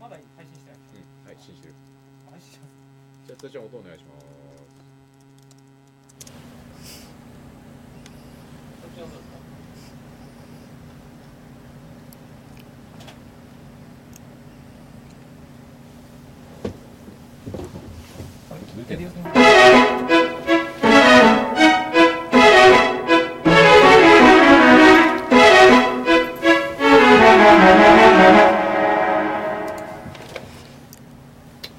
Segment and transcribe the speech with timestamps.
[0.00, 0.78] ままだ配信してない。
[0.78, 1.74] うんはい信じる。
[2.30, 2.72] 配信してます。
[3.26, 4.26] じゃあつーちゃん音お願いします。
[8.82, 8.88] こ
[18.80, 19.41] っちですか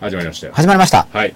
[0.04, 0.54] 始まりましたよ。
[0.54, 1.08] 始まりました。
[1.14, 1.34] はい。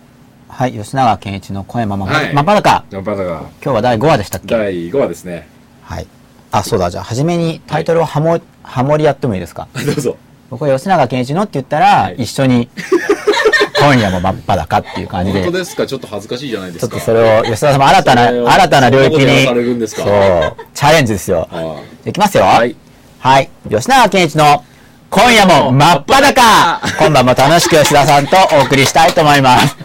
[0.50, 2.34] はい、吉永健一の声まま、はい。
[2.34, 2.84] まばらか。
[2.90, 4.58] ジャンパーだが今日は第5話でしたっけ？
[4.58, 5.48] 第5話ですね。
[5.84, 6.08] はい。
[6.52, 9.70] あ、そうだ、じゃあ、初めにタイトルをハモ、ハモりやってもいいですか？
[9.74, 10.18] どうぞ。
[10.50, 12.16] 僕は吉永健一のって言ったら、はい。
[12.16, 12.68] 一緒に、
[13.80, 15.88] 今夜も真っ裸っていう感じで、ち本当ですか？
[15.88, 20.04] ちょっと恥ずかしいじゃないでょっすかとそれを、吉田さんも新たな、新たな領域に、ですか？
[20.04, 21.48] そう、チャレンジですよ。
[21.50, 22.12] あい。
[22.12, 22.44] きますよ。
[22.44, 22.76] あはい。
[23.20, 23.50] はい。
[23.70, 24.66] 吉永健一の
[25.10, 26.82] 今夜も真っ裸。
[27.00, 29.76] 今晩も楽しく吉田さんとお送りしたいと思います。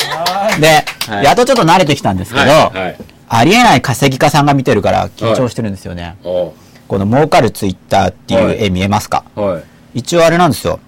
[0.60, 1.24] で、はい。
[1.24, 2.96] やっとちょっと慣れてきたんですけど、はいはい。
[3.28, 6.16] ありえない稼ぎ家さんが見てるから緊張してるんですよね。
[6.24, 6.52] お
[6.88, 8.64] この儲かるツイッターっていうはい。
[8.64, 9.60] 絵見えますか、は
[9.94, 9.98] い。
[10.00, 10.80] 一応あれなんですよ。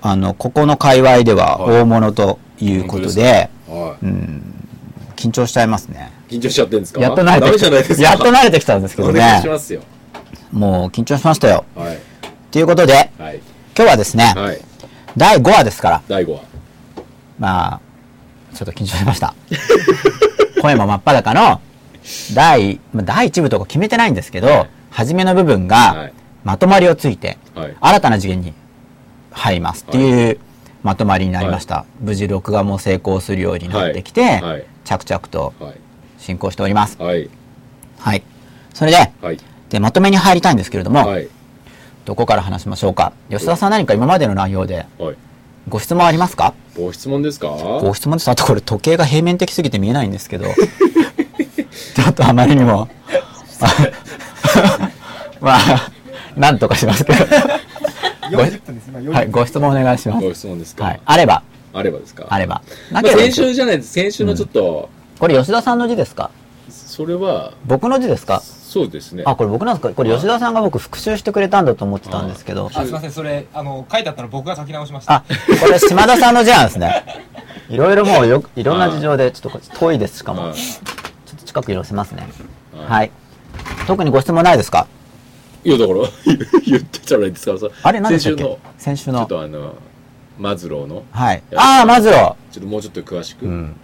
[0.00, 1.80] あの、ここの界隈でははい。
[1.82, 3.96] 大物ということで、は
[5.16, 6.12] 緊張しちゃいますね。
[6.30, 7.00] い緊張しちゃってんですか？
[7.00, 8.02] やっと慣れダてきた。
[8.02, 9.42] やっと慣れてきたんですけどね。
[10.52, 11.64] もう緊張しましたよ。
[11.74, 11.98] はい。
[12.52, 13.40] ということで、はい
[13.74, 14.60] 今日はですね、はい。
[15.16, 16.42] 第5話ですから、第5話。
[17.38, 17.80] まあ、
[18.54, 19.34] ちょっと緊張しました。
[20.60, 21.60] 声も真っ裸の、
[22.34, 24.68] 第、まあ、第1部とか決めてないんですけど、はい。
[24.90, 26.12] 初めの部分がはい、
[26.44, 27.74] まとまりをついて、はい。
[27.80, 28.52] 新たな次元に
[29.30, 30.30] 入りますってい。
[30.32, 30.38] う
[30.82, 31.86] まとまりになりました。
[31.98, 34.42] 無事録画も成功するようになってきて、
[34.84, 35.74] 着々とはい。
[36.18, 37.00] 進行しております。
[37.00, 37.30] はい。
[37.98, 38.22] はい。
[38.74, 39.38] それで、はい。
[39.70, 41.28] で、まとめに入りたいんですけれども、はい
[42.04, 43.12] どこから話しましょうか。
[43.30, 45.16] 吉田さん何か今までの内容ではい。
[45.68, 46.54] ご質問ありますか？
[46.76, 47.48] ご質問ですか？
[47.80, 48.28] ご質問です。
[48.28, 50.46] あとこれ時計が平面的すぎて見えないんですけど、
[51.94, 52.88] ちょっとあまりにも、
[53.60, 54.90] あ
[55.40, 55.90] まあ、
[56.36, 57.24] なんとかしますけど。
[58.30, 58.88] 40分です。
[58.88, 59.14] 今40分。
[59.14, 60.24] はい、ご質問お願いします。
[60.26, 60.84] ご質問ですか？
[60.84, 61.00] はい。
[61.04, 62.26] あれば、あればですか？
[62.28, 62.62] あれば。
[62.90, 63.92] まあなければ先週じゃないです。
[63.92, 64.88] 先週のちょっと
[65.20, 66.30] これ吉田さんの字ですか？
[66.68, 68.42] それは僕の字ですか？
[68.72, 69.92] そうですねあ、これ僕なんですか？
[69.94, 72.70] これ吉田さんが僕復習してくれたんだと思ってたんですけど。
[72.74, 75.24] あすいませんそれあの書いてあったの僕が書き直しましたあ、
[75.60, 77.04] これ島田さんの字なんですね。
[77.68, 80.44] いろいろもうよ、いろんな事情で、ちょっとこっち遠いです、しかも。
[80.44, 82.26] はいちょっと近くに寄せますね。
[82.74, 83.10] はいはい。
[83.86, 84.86] 特にご質問ないですか？
[85.64, 85.98] いやだから
[86.66, 88.42] 言ってたらいいですからさあれ何でしたっけ？
[88.42, 89.28] 先週の先週のちょっ。
[89.28, 89.74] とあの
[90.38, 91.42] マズローのはい。
[91.54, 93.48] ああ、マズロちょっともうちょっと詳しく、ー。
[93.48, 93.76] うん。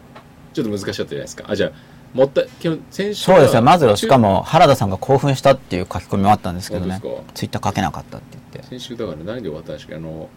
[0.55, 1.71] ちょっと難しかったじゃないですかあじゃあ
[2.15, 3.97] もった基本先週そうですよ、マズロー。
[3.97, 7.01] しかもも、原田さんが興奮したっていう書き込みもあったんですけどね。
[7.35, 8.69] ツイッター書けなかったって言って。
[8.69, 10.29] 先週だから何で終わったんですかあの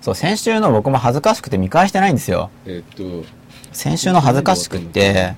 [0.00, 2.50] そう、先週の僕も恥ずかしくて見返してないんですよ。
[2.66, 3.26] えーっと
[3.72, 5.34] 先週の恥ずかしくって、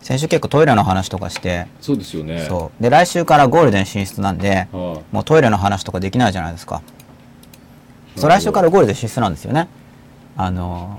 [0.00, 2.82] 先週結構トイレの話とかして、そうですよねそう。
[2.82, 6.80] で、来週からゴールデン進出なんで、はもうトイレの話とかできないじゃないですか。
[8.16, 9.68] そう、来週からゴールデン進出なんですよね。
[10.36, 10.98] あの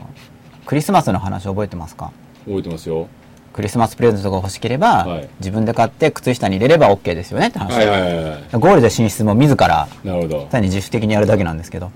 [0.63, 2.12] ー、クリスマスの話覚えてますか？
[2.45, 3.07] い覚えてますよ
[3.53, 5.29] クリスマスプレゼントが欲しければ、はい。
[5.39, 7.73] 自分で買って靴下に入れれば OK ですよねって話。
[7.77, 8.44] はいはいはいはい。
[8.53, 9.88] ゴールデン進出も自ら、
[10.50, 11.91] 単に自主的にやるだけなんですけど。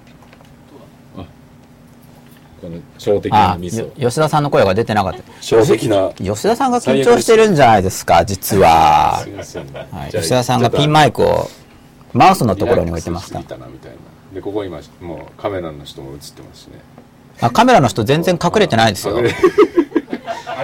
[2.59, 5.19] この小的あなミス吉田さんの声が出てなかった。
[5.41, 6.11] 小的な？
[6.17, 9.23] 吉田さんが緊張してるんじゃないですか、実は。
[9.91, 11.49] はい、吉田さんがピンマイクを
[12.13, 13.41] マウスのところに置いてました。
[14.33, 16.79] でここ今もうカメラの人も映ってますしね。
[17.41, 19.21] あカメラの人全然隠れてないですよ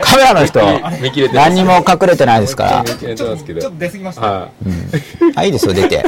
[0.01, 0.59] カメラの人
[1.01, 2.83] 見切れてます何にも隠れてないですから。
[2.83, 2.97] ちょっ
[3.35, 4.49] と出過ぎました、は
[5.35, 5.95] あいいですよ出て。
[5.95, 5.99] い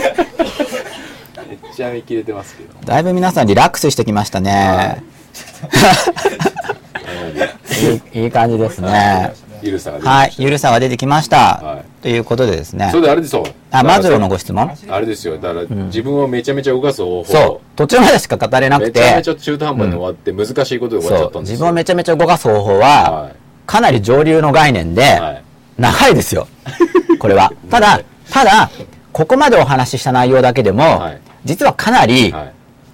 [1.49, 2.73] めっちゃ見切れてますけど。
[2.85, 5.03] だいぶ皆さんリラックスしてきましたね。
[8.13, 8.19] い。
[8.19, 9.33] いいい感じですね。
[9.61, 10.33] ゆるさが出てはい。
[10.37, 11.85] ゆるさが出てきました、はい。
[12.01, 12.85] ということでですね。
[12.85, 14.71] たそれであれですよあマズローのご質問？
[14.89, 15.37] あれですよ。
[15.37, 17.31] だから自分をめちゃめちゃ動かす方法。
[17.31, 17.65] そう。
[17.75, 21.53] 途中までしか語れなくめちゃめてちゃ中途半端に終わって難しいことで終わっちゃったんですよ。
[21.53, 23.35] 自分をめちゃめちゃ動かす方法は、はい
[23.65, 25.43] かなり上流の概念で、はい。
[25.77, 26.47] 長いですよ。
[27.19, 27.51] これは。
[27.69, 28.69] ただ、ただ、
[29.11, 31.21] ここまでお話しした内容だけでも、はい。
[31.43, 32.45] 実はかなりは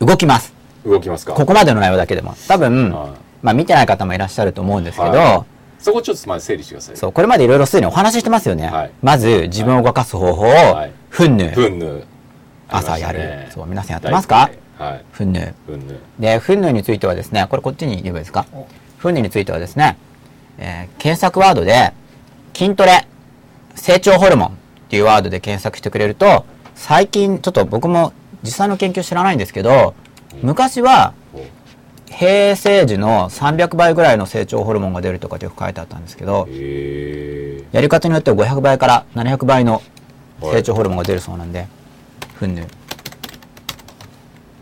[0.02, 0.06] い。
[0.06, 0.54] 動きます。
[0.86, 1.34] 動きますか？
[1.34, 2.36] ここまでの内容だけでも。
[2.48, 3.10] 多分、はい。
[3.44, 5.46] まあ見てない方もいらっしゃると思うんですけど、は
[5.80, 6.98] そこちょっとまず整理してください。
[6.98, 8.56] そう、これまでいろいろすでにお話ししてますよ。
[8.56, 8.68] ね。
[8.68, 8.92] はい。
[9.02, 10.92] まず、自分を動かす方法を、はい。
[11.10, 12.04] ふんぬ、ふんぬ
[12.70, 13.48] 朝やる。
[13.54, 14.50] そう皆さんやってますか？
[15.12, 15.54] ふんぬ。
[15.66, 18.46] ふんぬで、ふんぬについてはですね、これこっちに言えばいいですか？
[18.54, 18.66] お。
[18.98, 19.98] ふんぬについてはですね、
[20.62, 21.92] えー検索ワードで、
[22.54, 23.08] 筋トレ、
[23.76, 24.52] 成長ホルモンっ
[24.90, 28.14] ていうワードで検索してくれると、最近、ちょっと僕も
[28.44, 29.96] 実際の研究知らないんですけど、
[30.44, 31.14] 昔は、
[32.10, 39.82] 平成時の300倍ぐらいの成長ホルモンが出るとかってよく書いてあったんですけど、へやり方によっては500倍から700倍の
[40.42, 41.68] 成長ホルモンが出るそうなんで、
[42.36, 42.68] ふんぬ。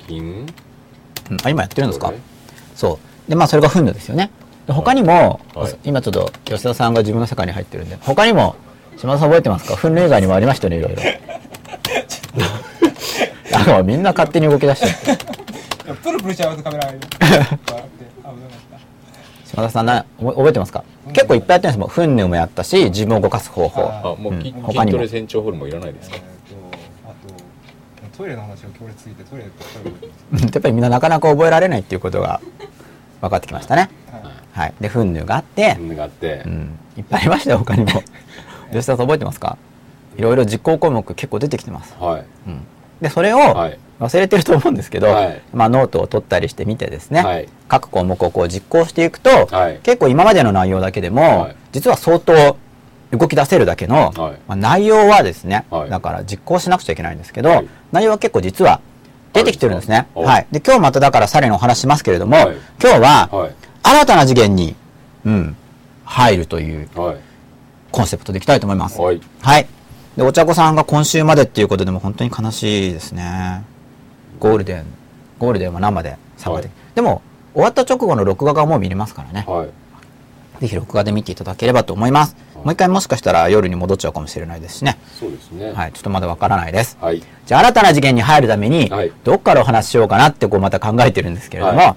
[0.07, 0.45] 金
[1.31, 2.13] うん、あ、今やってるんですか？
[2.75, 3.29] そう。
[3.29, 4.29] で、まあそれがフンヌですよね。
[4.69, 5.75] で他にも、はい。
[5.83, 8.55] 今ちょっと吉田さんが自分の世界に入ってるんで、他にも、
[8.97, 9.75] 島田さん覚えてますか？
[9.75, 11.01] フンヌ以外にもありましたよね、いろいろ。
[13.57, 15.17] あの、みんな勝手に動き出して。
[16.03, 16.93] プルプルしちゃいますカメラ
[19.43, 20.83] 島田さんな、覚覚えてますか？
[21.13, 21.89] 結構いっぱいやってるんですもん。
[21.89, 23.81] フンヌもやったし、自分を動かす方法。
[23.81, 24.53] あもうき、うん。
[24.53, 24.97] 筋他にも。
[24.99, 26.17] トレ成長ホルモンいらないですか？
[28.15, 32.39] トイレの話が強烈すぎてトイレってトイレってやっぱりみんななかなか覚えられないっていうことが
[33.21, 33.89] 分かってきましたね。
[34.11, 34.21] はい
[34.51, 34.73] はい。
[34.81, 36.43] で、フンヌがあって、金があって。
[36.45, 38.03] う、ん、いっぱいありましたよ、他にも。
[38.71, 39.57] 吉田さん覚えてますか？
[40.17, 41.95] いろいろ実行項目結構出てきてます。
[41.99, 42.23] はい。
[42.47, 42.65] うん。
[43.01, 43.77] で、それをはい。
[43.99, 45.41] 忘れてると思うんですけど、はい。
[45.53, 47.47] まあノートを取ったりしてみてですね、はい。
[47.67, 49.79] 各項目をこう実行していくと、はい。
[49.83, 51.55] 結構今までの内容だけでも、はい。
[51.73, 52.57] 実は相当
[53.11, 54.33] 動き出せるだけの、はい。
[54.47, 55.89] まあ、内容はですね、はい。
[55.89, 57.67] だから実行しなくちゃいけないんですけど、はい。
[57.91, 58.79] 内容は結構実は
[59.33, 60.07] 出てきてるんですね。
[60.15, 60.47] はい。
[60.51, 62.57] で、今日まただからさらにお話ししますけれども、はい。
[62.81, 63.51] 今日は、はい
[63.89, 64.75] 新たな次元に、
[65.25, 65.55] うん、
[66.05, 67.17] 入るというはい
[67.91, 68.99] コンセプトでいきたいと思います。
[69.01, 69.67] はいはい。
[70.15, 73.63] で、お茶子さんが今週までっていうことでも本当に悲しいですね。
[74.39, 74.85] ゴールデン、
[75.39, 77.21] ゴールデンは生で参加で、はいでも、
[77.53, 79.45] 終わった直後の録画がもう見れますからね。
[79.47, 79.69] はい
[80.59, 82.35] ぜひ録画で見ていただければと思います。
[82.35, 84.99] はいもう一回もしかしたら夜に戻っちゃうかもしれないですしね。
[85.17, 85.93] そうですねはい。
[85.93, 86.97] ちょっとまだわからないです。
[86.99, 91.95] はいじゃあ新たな次元に入るためにはい、どっからお話ししようかなってこうまた考えてるんですけれども、は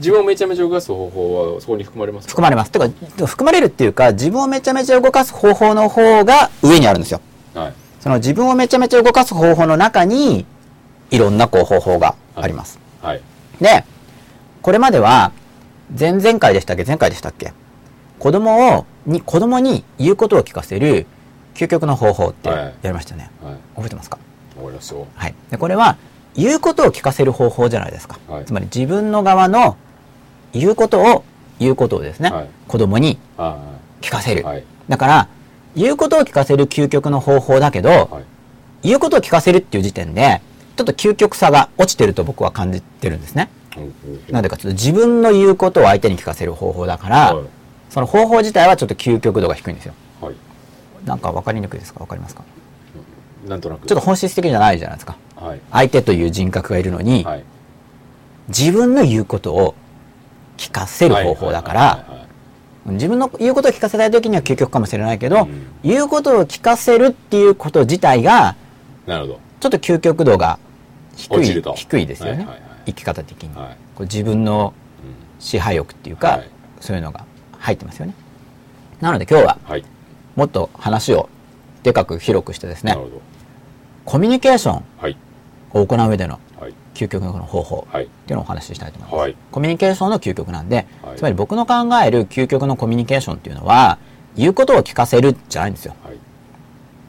[0.00, 2.30] 自分をめちゃめちゃ動かす方法はそこに含まれますか？
[2.30, 2.72] 含まれます。
[2.72, 2.88] てか、
[3.26, 7.20] 含まれるっていうか、自分をめちゃめちゃ動かす方法の方が上にあるんですよ。
[7.54, 10.46] はいその自分をめちゃめちゃ動かす方法の中に、
[11.10, 12.78] いろんなこう方法があります。
[13.02, 13.20] はい
[13.60, 13.84] で、
[14.62, 15.32] これまでは、
[15.98, 16.84] 前々回でしたっけ？
[16.84, 17.52] 前回でしたっけ？
[18.18, 21.06] 子供を、に、子供に言うことを聞かせる
[21.54, 23.30] 究極の方法ってはいやりましたね。
[23.42, 24.18] はい覚えてますか？
[24.56, 25.34] わかりますよはい。
[25.50, 25.98] で、これは、
[26.34, 28.18] 言うことを聞かせる方法じゃないですか。
[28.28, 29.76] はいつまり自分の側の
[30.52, 31.24] 言うことを、
[31.58, 32.48] 言うことをですね、はい。
[32.68, 33.58] 子供にあ
[34.00, 34.44] 聞かせる。
[34.44, 34.64] はい。
[34.88, 35.28] だから、
[35.76, 38.24] 言うことを聞かせる究極の方法だけど、はい。
[38.82, 40.40] 言うことを聞かせるっていう時点で、
[40.76, 43.50] ちょっと究極さが落ちてると僕は感じてるんですね。
[44.30, 47.44] なんでかというと、自分の言うことを相手に聞かせる方法だから、はい。
[47.90, 49.94] その方法自体はちょっと究極度が低いんですよ。
[50.20, 50.34] はい。
[51.04, 52.00] なんか分かりにくいですか？
[52.00, 52.44] 分かりますか？
[53.46, 53.86] なんとなく。
[53.86, 55.16] ちょっと本質的じゃないじゃないですか。
[55.36, 55.60] はい。
[55.70, 57.44] 相手という人格がいるのに、はい。
[58.48, 59.74] 自分の言うことを
[60.60, 62.04] 聞かせる方法だから、
[62.84, 65.66] 自分の言うことを聞かせたい時には究極かもしれないけど、うん。
[65.82, 68.56] 言うことを聞かせるっていうこと自体が、
[69.06, 69.40] なるほど。
[69.60, 70.58] ちょっと究極度が
[71.16, 72.60] 低い低いですよね、はいはいはい。
[72.86, 73.76] 生き方的に、はい。
[73.94, 75.42] こう自分のうん。
[75.42, 76.50] 支配欲っていうか、はい。
[76.80, 77.24] そういうのが
[77.58, 78.14] 入ってますよね。
[79.00, 79.84] なので今日ははい。
[80.36, 81.30] もっと話を
[81.82, 82.96] でかく広くしてですね
[84.04, 85.16] コミュニケーションはい。
[85.72, 86.42] を行う上でのはい
[86.94, 88.04] 究極の方法はい。
[88.04, 89.36] っていうのをお話ししたいと思います、はい。
[89.52, 91.16] コミュニケーションの究極なんで、はい。
[91.16, 93.98] つまり僕の考える究極のコミュニケーションっていうのは
[94.36, 95.94] 言うことを聞かせるじゃないんですよ。
[96.04, 96.16] はい。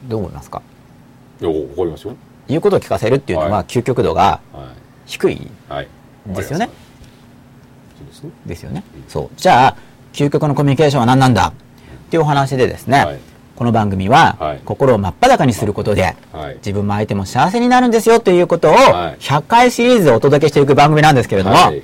[0.08, 0.62] どう思いますか？
[1.40, 2.16] いやわかりますよ。
[2.48, 3.64] 言うことを聞かせるっていうのははい。
[3.66, 4.72] 究極度がは
[5.06, 5.50] 低い
[6.26, 6.68] ですよね。
[8.08, 8.30] ですね。
[8.46, 8.84] ですよね。
[9.08, 9.30] そう。
[9.36, 9.76] じゃあ、
[10.12, 11.48] 究極のコミュニケーションは何なんだ？
[11.48, 11.52] っ
[12.10, 13.20] ていうお話でですね、はい
[13.62, 14.60] この番組は、はい。
[14.64, 16.56] 心を真っ裸にすることで、はい。
[16.56, 19.22] 自分も相手も幸せになるんですよということを、はい。
[19.22, 21.80] 100回シリーズでお届けしていく番組なんですけれども、はい。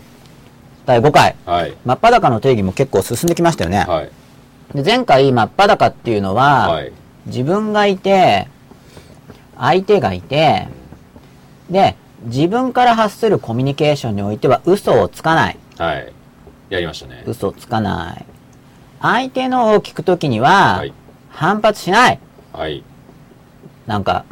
[0.87, 1.75] 第5回、はい。
[1.85, 3.85] 真っ裸の定義も結構進んできましたよね。
[3.87, 4.11] はい。
[4.75, 6.92] で前回、真っ裸っていうのは、はい。
[7.26, 8.49] 自分がいて、
[9.56, 10.66] 相手がいて、
[11.70, 11.94] で、
[12.25, 15.56] 自分から発するコミュニケーションにおいては嘘をつかない。
[15.78, 16.12] はい。
[16.70, 17.23] やりましたね。
[17.25, 18.25] 嘘つかない。
[19.00, 20.92] 相手のを聞くときには、はい
[21.38, 22.18] 反発しない。
[22.52, 22.83] はい
[23.87, 24.25] なんか、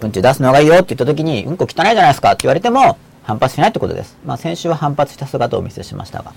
[0.00, 4.16] うんち出すのがいいよって言ったときに、うんこ汚いじゃないですかって言われても、反発しないってことです。
[4.24, 6.32] まあ先週は反発した姿をお見せしましたが。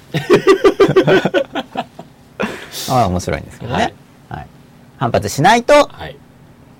[2.89, 3.93] あ あ、面白いんですけどね。
[4.29, 4.47] はい。
[4.97, 6.17] 反発しないと、はい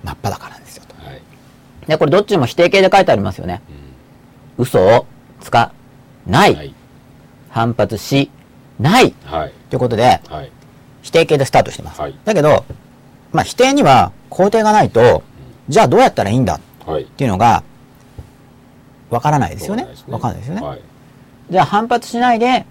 [0.04, 0.94] 真っ裸なんですよと。
[1.06, 1.22] はい
[1.86, 3.62] で、これどっちも否定形で書いてありますよね。
[4.58, 5.06] 嘘を
[5.40, 5.72] つか
[6.26, 6.54] ない。
[6.54, 6.74] はい
[7.48, 8.30] 反発し
[8.78, 9.14] ない。
[9.24, 10.50] はいということで、はい
[11.00, 12.00] 否定形でスタートしてます。
[12.00, 12.64] はいだけど、
[13.32, 15.22] まあ否定には肯定がないと、
[15.68, 16.56] じゃあどうやったらいいんだ？
[16.56, 17.62] っはいていうのが、
[19.10, 19.86] わからないですよね。
[20.08, 20.62] わわかんないですよね。
[20.62, 20.80] はい
[21.50, 22.66] じゃあ反発しないで、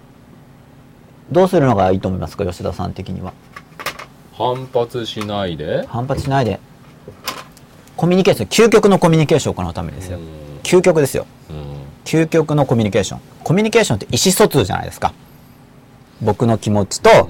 [1.32, 2.46] どうするのがいいと思いますか？
[2.46, 3.32] 吉田さん的には。
[4.32, 5.84] 反発しないで？
[5.88, 6.60] 反発しないで。
[7.96, 10.20] コミュニケーション、究極のコミュニケーションを行うためですよう。
[10.20, 10.24] ん
[10.62, 11.26] 究極ですよ。
[11.50, 13.20] うん究極のコミュニケーション。
[13.42, 15.12] コミュニケーションって意思疎通じゃないですか。
[16.22, 17.28] 僕の気持ちと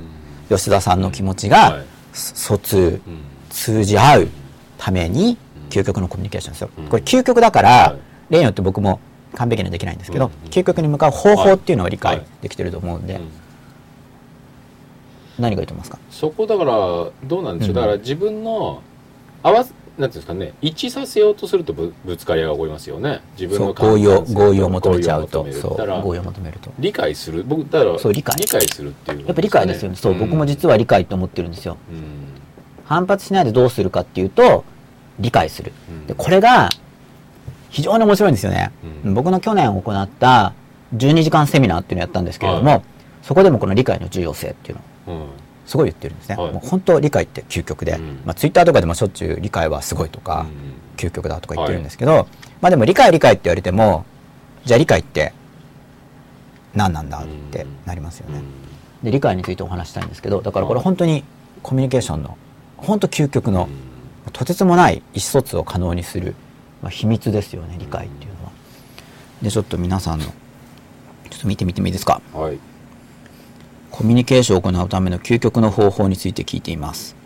[0.50, 3.20] 吉田さんの気持ちが、はい疎通うん。
[3.50, 4.28] 通じ合う
[4.76, 5.38] ために
[5.70, 6.70] 究極のコミュニケーションですよ。
[6.78, 6.84] うん。
[6.88, 8.32] これ究極だから、はい。
[8.32, 9.00] 例によって僕も
[9.34, 12.26] 完璧にはできないんですけど、うん究極に向かう方法っていうのを理解はい。
[12.42, 13.28] できてると思うんで、うん
[15.38, 15.98] 何がいいと思いますか？
[16.10, 17.74] そこだからどうなんでしょう、うん。
[17.76, 18.82] だから自分の
[19.42, 23.20] 合わせなんていうんですかね一致させようとするとぶぶつかり合いが起こりますよね。
[23.38, 25.46] 自分の合意を合意を求めちゃうと。
[25.52, 26.70] そう合意を求めると。
[26.78, 27.42] 理解する。
[27.44, 28.36] 僕だからそう理解。
[28.38, 29.96] するっていう、やっぱ理解ですよね。
[29.96, 31.76] そう、僕も実は理解と思ってるんですよ。
[31.90, 32.40] うん。
[32.84, 34.64] 反発しないでどうするかっていうと
[35.18, 35.72] 理解する。
[35.90, 36.06] うん。
[36.06, 36.68] でこれが
[37.70, 38.70] 非常に面白いんですよね、
[39.04, 39.14] うん。
[39.14, 40.54] 僕の去年行った
[40.96, 42.82] 12時間セミナーっていうのをやったんですけれども、はい。
[43.22, 44.78] そこでもこの理解の重要性っていう
[45.08, 45.26] のをうん
[45.68, 46.52] すごい言ってるんですね、はい。
[46.52, 48.20] もう本当理解って究極で、うん。
[48.24, 50.78] まあ、ツイッターとかでもしょっちゅう理解はすごいとか、うん。
[50.98, 52.26] 究極だとか言ってるんですけど、
[52.60, 54.04] まあでも理解理解って言われても
[54.64, 55.32] じゃあ理解って
[56.74, 58.42] 何なんだってなりますよね、
[59.04, 61.22] で理解についてお話したいんですけどだからこれ本当に
[61.62, 62.36] コミュニケーションの
[62.78, 63.68] 本当究極の、
[64.32, 66.34] とてつもない意思疎通を可能にする、
[66.82, 68.50] まあ、秘密ですよね理解っていうのは。
[69.40, 70.32] でちょっと皆さんのちょ
[71.36, 72.20] っと見てみてもいいですか？
[72.34, 72.58] うんはい
[73.98, 77.16] コミュニケーションを行うための究極の方法について聞いています。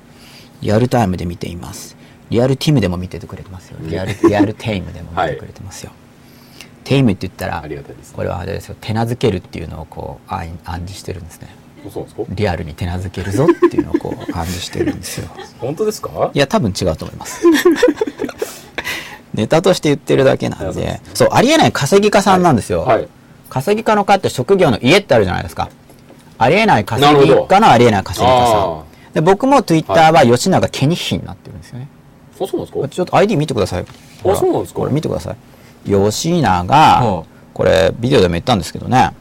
[0.62, 1.98] リアルタイムで見ています。
[2.30, 3.76] リアルティムでも見ててくれてますよ。
[3.82, 5.92] リアルリアルテイムでも見てくれてますよ、
[6.82, 8.76] テイムって言ったらありがたいですこれはあれですよ。
[8.80, 11.54] 手なずけるっていうのをこう暗暗示してるんですね。
[11.90, 12.22] そうなんですか？
[12.30, 15.28] リアルに手なずけるぞっていうのをこう暗示してるんですよ。
[15.58, 16.30] 本当ですか？
[16.32, 17.44] いや多分違うと思います。
[19.34, 20.80] ネタとして言ってるだけなんで。
[20.80, 23.06] でそうありえない稼ぎ家さんなんですよ、はい。
[23.50, 25.68] 稼ぎ家の家って職業の家ってあるじゃないですか
[26.42, 28.82] ありえない稼ぎ家のありえない稼ぎ家さ。
[29.14, 31.88] で僕も Twitter は吉永ケニヒになってるんですよね、
[32.34, 32.88] あそうなんですか？
[32.88, 33.84] ちょっと ID 見てください。
[34.22, 34.36] ほら。
[34.36, 34.80] そうなんですか？
[34.80, 35.36] これ見てください。
[35.90, 39.12] 吉永、はこれビデオでも言ったんですけどね。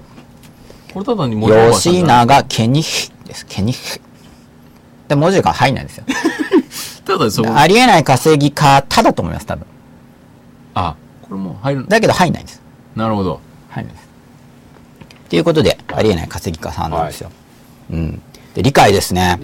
[0.93, 3.45] これただに文字オーバーしたんじ吉永ケニヒです。
[3.47, 3.99] ケニヒ
[5.07, 6.05] で文字が入んないんですよ。
[7.05, 7.53] ただそこ。
[7.53, 9.65] ありえない稼ぎ家ただと思います多分。
[10.75, 11.85] あこれもう入る。
[11.87, 12.61] だけど入んないんです。
[12.95, 13.41] なるほど。
[13.69, 14.07] 入んないです
[15.31, 17.31] ということでありえない稼ぎ家さんなんですよ、
[17.89, 18.21] うん。
[18.53, 19.39] で理解ですね。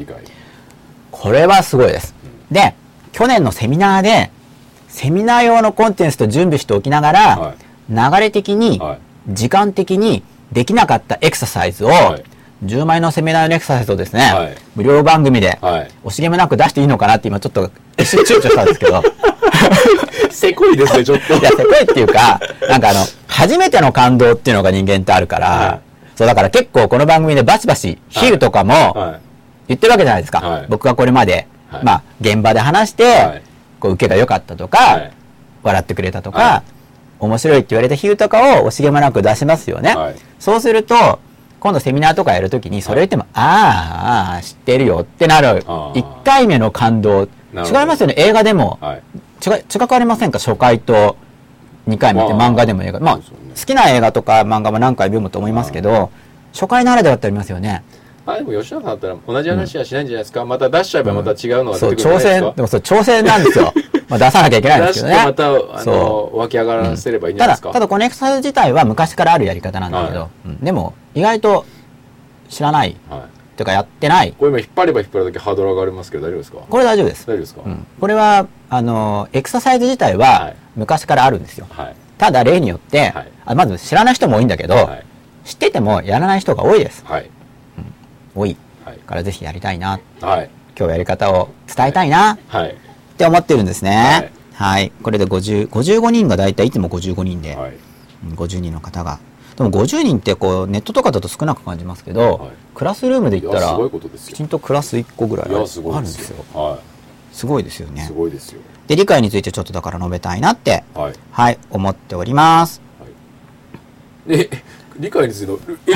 [1.12, 2.13] これはすごいです。
[2.51, 2.75] で、
[3.13, 4.29] 去年のセミナーで、
[4.89, 7.56] セミナー用のコンテンツと準備しておきながら、は
[7.89, 9.00] 流れ的に、はい。
[9.34, 12.24] 時間的にできなかったエクササイズを、はい。
[12.65, 14.58] 10万円のセミナー用のエクササイズをですね、はい。
[14.75, 15.91] 無料番組で、はい。
[16.03, 19.01] 惜しげもなく出していいのかなって今ちょっと一瞬躊躇したんですけど、
[20.38, 22.39] せこいですね ちょっといや、せこいっていうか、
[22.70, 25.79] なんかあの、初めての感動っていうのが人間ってあるから、はい
[26.15, 29.20] そうだから結構この番組でバシバシ、ヒールとかも、はい
[29.67, 30.39] 言ってるわけじゃないですか。
[30.39, 33.41] はい僕がこれまで、はいまあ、現場で話して、はい
[33.80, 35.12] こう、受けが良かったとか、はい
[35.63, 36.63] 笑ってくれたとか、は
[37.19, 39.95] 面白いって言われた比喩とかを惜しげもなく出しますよね。
[39.95, 41.19] はいそうすると、
[41.60, 45.91] 今度セミナーとかやるときに、それ言っても、あーあー、知ってるよってなるあ。
[45.93, 47.23] ー1回目の感動。
[47.54, 48.13] 違いますよね。
[48.17, 48.78] 映画でも。
[48.82, 49.02] はい
[49.45, 50.39] 違い、違くありませんか？
[50.39, 51.17] 初回と
[51.88, 53.00] 2回見て、まあ漫画でも映画。
[53.00, 53.21] まあ、好
[53.65, 56.12] きな映画とか漫画も何回読むと思いますけど、
[56.54, 57.84] 初回ならではってありますよね。
[58.26, 63.73] あでも吉永さんだったら同じ話はしないんじゃないですか、また出しちゃえばまた違うのがそう、出てくるん挑戦、じゃないですか、でもそう、挑戦なんですよ。
[64.10, 65.26] まあ出さなきゃいけないんで出すけどね。
[65.26, 70.30] またあその湧き上がらせればいいんじただ、ゃないですか、ただこのエクササイズ自体は昔からあるやり方なんだけど、はい。
[70.47, 70.60] うん。
[70.60, 71.65] でも意外と
[72.50, 73.21] 知らない、はい、
[73.58, 74.34] というかやってない。
[74.38, 76.60] これ今引っ張れば引っ張るだけハードル上がりますけど大丈夫ですか？
[76.70, 77.24] これ大丈夫です。
[77.26, 81.65] 大丈夫ですか、うんこれは、あの、エクササイズ自体ははい昔からあるんですよ。
[81.70, 85.06] はいただ例によって、はいあまず知らない人も多いんだけど、はい
[85.43, 87.04] 知っててもやらない人が多いです。
[87.06, 87.30] はい
[88.36, 88.56] 多い。
[88.86, 90.00] はいからぜひやりたいな。
[90.22, 92.76] はい今日やり方を伝えたいなっはい
[93.17, 94.32] て思ってるんですね。
[94.54, 94.91] はい。
[95.02, 97.74] これで50、55人が大体いつも55人で、はい
[98.30, 99.20] うん50人の方が。
[99.56, 103.75] でも50人ってこうネットとかだと少なく感じますけど、はいクラスルームで言ったら
[104.15, 106.79] きちんとクラス1個ぐらいあるいやすごいでんですすよ
[107.31, 108.03] すごいですよいね。
[108.05, 108.61] すごいですよ。
[108.85, 111.13] で理解についてちょっとだから述べたいなってはい。
[111.31, 112.79] はい思っております。
[114.27, 114.47] え
[114.99, 115.91] 理解についてのえ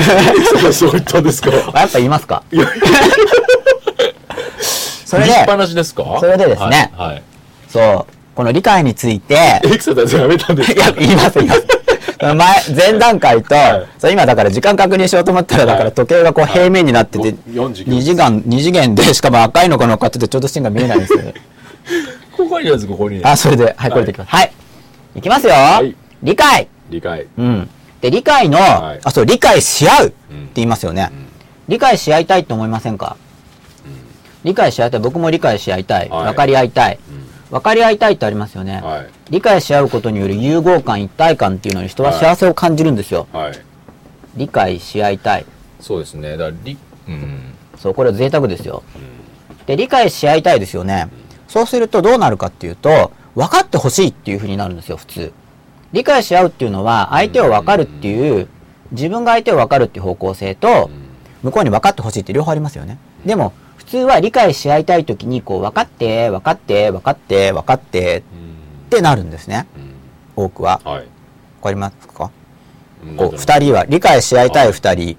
[0.64, 2.42] ええそう言ったんですかあやっぱ言いますか
[5.04, 5.32] それで
[5.84, 7.22] それでですねはいはい
[7.68, 11.81] そうこの理解についてエクササイズやめたんですかいや言います言います
[12.22, 14.12] 前前段階と、はい。
[14.12, 21.20] 今だから時間確認しようと思ったらだから時計がこう平面になってて、4時2次元二次元でしかも赤いのか乗っかっててちょうど芯が見えないんですよ
[22.36, 23.20] ここにやつここに。
[23.24, 23.74] あそれで。
[23.76, 24.28] はいこれでいきます。
[24.30, 24.52] はい、
[25.16, 25.96] い、きますよ、い。
[26.22, 26.68] 理解。
[26.90, 27.26] 理解。
[27.36, 27.68] うん。
[28.00, 29.00] で、理解の、はい。
[29.02, 30.50] あ、そう、理解し合うってうん。
[30.54, 31.10] 言いますよね。
[31.12, 31.26] うん。
[31.68, 33.16] 理解し合いたいって思いませんか、
[34.44, 35.00] 理解し合いたい。
[35.00, 36.08] 僕も理解し合いたい。
[36.08, 36.24] はい。
[36.26, 36.98] 分かり合いたい。
[37.08, 37.26] うん。
[37.50, 38.80] 分かり合いたいってありますよね。
[38.82, 43.26] はい理解し合うことによる融合感、一体感っていうのに人ははい幸せを感じるんですよ。
[43.32, 43.58] はい
[44.36, 45.46] 理解し合いたい。
[45.80, 48.82] そうですねだから理うんそう、これ贅沢ですよ。
[48.94, 49.22] うん
[49.66, 51.08] で、理解し合いたいですよね。
[51.48, 55.32] そうするとどうなるかっていうと、分かってほしいっていう風になるんですよ、普通。
[55.92, 58.48] 理解し合うっていうのは、相手を分かるっていう、
[58.90, 60.90] 自分が相手を分かるっていう方向性と、
[61.42, 62.98] 向こうに分かってほしいって両方ありますよね。
[63.24, 68.22] でも、普通は理解し合いたい時に、こう、分かって、分かって、分かって、分かって
[68.92, 69.66] ってなるんですね。
[70.36, 70.80] 多くは。
[70.84, 70.98] はい。
[70.98, 71.04] わ
[71.62, 72.30] かりますか？
[73.06, 73.16] うん。
[73.16, 75.16] こう、二人は、理解し合いたい二人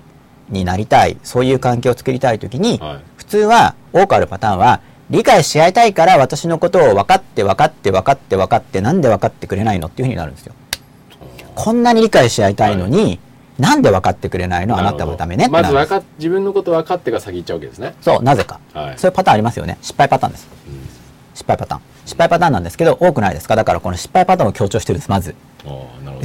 [0.50, 3.00] になりたい、そういう関係を作りたい時に、はい。
[3.18, 10.54] 普通は、多くあるパターンは、理解し合いたいから私のことを分かって分かって分かって分かってなんで分かってくれないのっていうふうになるんですよ。
[11.56, 13.20] こんなに理解し合いたいのに、
[13.60, 14.80] なんで分かってくれないの？
[14.80, 15.50] あなたはダメね？
[15.50, 17.94] まず分かっ自分のこと分かってが先行っちゃうわけですね。
[18.02, 18.60] そう、なぜか。
[18.74, 18.98] はい。
[18.98, 19.78] そういうパターンありますよね。
[19.82, 20.48] 失敗パターンです。
[21.36, 21.82] 失敗パターン。
[22.06, 23.56] 失敗パターンなんですけど、多くないですか？
[23.56, 25.36] だからこの失敗パターンを強調してるんです、まず。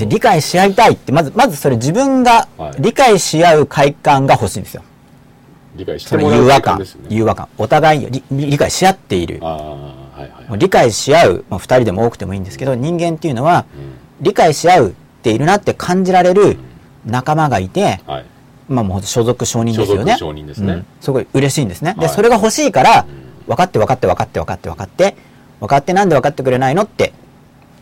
[0.06, 2.74] 理解し合いたいって、まず、まずそれ自分がはい。
[2.78, 4.82] 理解し合う快感が欲しいんですよ。
[5.76, 6.78] 理解してもらう融和感。
[6.78, 6.86] ね。
[7.08, 7.48] 融和感。
[7.58, 9.38] お互い理理解し合っている。
[9.40, 13.66] はいはい理解し合う、まあ、二人でも多くてもいいんですけど、人間っていうのは、
[14.22, 16.56] 理解し合うっているなって感じられる
[17.04, 18.24] 仲間がいて、はい。
[18.66, 20.16] まあもう所属承認ですよね。
[20.16, 20.72] 所属承認ですね。
[20.72, 20.86] うん。
[21.02, 21.94] すごい嬉しいんですね。
[21.98, 22.14] で、はい。
[22.14, 23.04] それが欲しいから、
[23.46, 25.16] 分かって分かって分かって分かって分かって、
[25.60, 27.12] 分かってなんで分かってくれないのって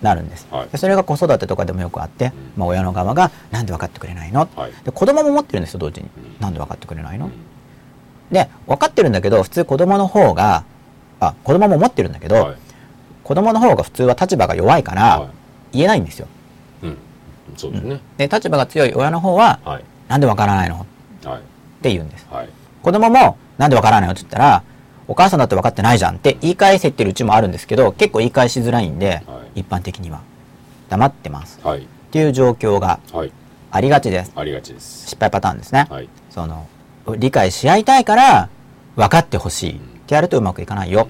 [0.03, 0.47] なるんです。
[0.51, 0.69] はい。
[0.69, 4.73] でそれが子育てとかでもよくあって、まあ親の側がなんで分かってくれないの、はい。
[4.85, 6.09] で子供も持ってるんですよ、同時に。
[6.17, 6.41] うん。
[6.41, 7.31] なんで分かってくれないの、
[8.31, 10.65] で、分かってるんだけど、普通子供の方が、
[11.21, 12.57] あ、子供も持ってるんだけど、はい。
[13.25, 15.29] 子供の方が普通は立場が弱いからはい。
[15.73, 16.29] 言えないんですよ。
[16.83, 16.97] うん。
[17.57, 18.01] そうですね。
[18.19, 19.85] で、立場が強い親の方は、はい。
[20.09, 20.77] なんでわからないの？
[20.77, 21.41] っはい。
[21.83, 22.27] て言うんです。
[22.31, 22.49] はい。
[22.83, 24.13] 子供も、なんでわからないの？
[24.13, 24.63] って言ったら、
[25.09, 30.21] お母さんだって分かってないじゃんって言い返せてるうちもあるんですけど、結構言い返しづらいんで、はい一般的には。
[30.89, 31.59] 黙ってます。
[31.63, 33.33] はいっていう状況がはい
[33.71, 34.33] ありがちです。
[34.37, 35.87] ありがちです失敗パターンですね。
[35.91, 36.67] はいその、
[37.17, 38.49] 理解し合いたいから、
[38.97, 41.09] 分かってほしいってやるとうまくいかないよ。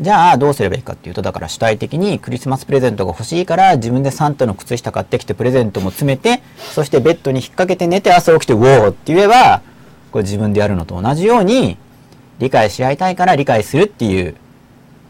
[0.00, 9.60] じゃあどうすればいいかっていうとだから主体的にクリスマスプレゼントが欲しいから自分でサンタの靴下買ってきてプレゼントも詰めてそしてベッドに引っ掛けて寝て朝起きてウォーって言えば
[10.10, 11.76] これ自分でやるのと同じように
[12.42, 14.34] 理解し合いたいから理解するっていう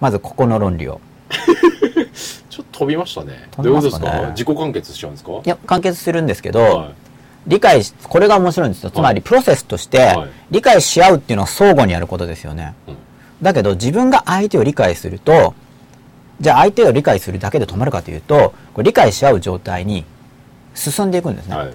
[0.00, 1.00] まずここの論理を。
[2.50, 3.48] ちょっと飛びましたね。
[3.50, 4.28] 飛どういうことですか？
[4.32, 5.32] 自己完結しちゃうんですか？
[5.32, 6.94] いや完結するんですけど、はい。
[7.46, 8.90] 理解しこれが面白いんですよ。
[8.90, 10.30] つまりプロセスとしてはい。
[10.50, 12.96] 理解し合うっていうのは相互にやることですよね、うん。
[13.40, 15.54] だけど自分が相手を理解すると
[16.38, 20.04] じゃあ相手を理解するだけで止まるかというとこれ理解し合う状態に
[20.74, 21.74] 進んでいくんですね、はい。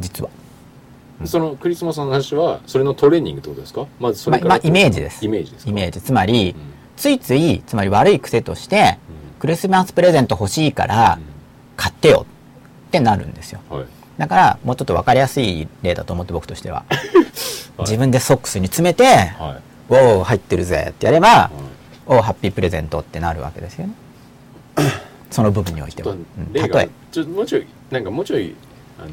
[0.00, 0.30] 実は、
[1.24, 3.86] そのクリスマスの話はそれのトレーニングってことですか？
[3.98, 5.24] まずそれからまあまあイメージです。
[5.24, 5.70] イメージですか？
[5.70, 6.00] イメージ。
[6.00, 6.72] つまり、うん。
[6.96, 8.98] ついついつまり悪い癖として、
[9.38, 11.18] うクリスマスプレゼント欲しいから
[11.76, 12.26] 買ってよ。
[12.88, 13.60] ってなるんですよ。
[13.70, 13.86] んはい。
[14.16, 17.80] だからもうちょっと分かりやすい例だと思って僕としては、 はい。
[17.80, 21.58] 自分でソックスに詰めてはい「おお入ってるぜ」ってやればはい
[22.06, 23.92] 「おおハッピープレゼント」ってなるわけですよね。
[25.30, 26.52] その部分においては、うん。
[26.52, 26.88] 例え。
[27.12, 28.54] ちょもうちょいなんかもうちょい
[28.98, 29.10] あの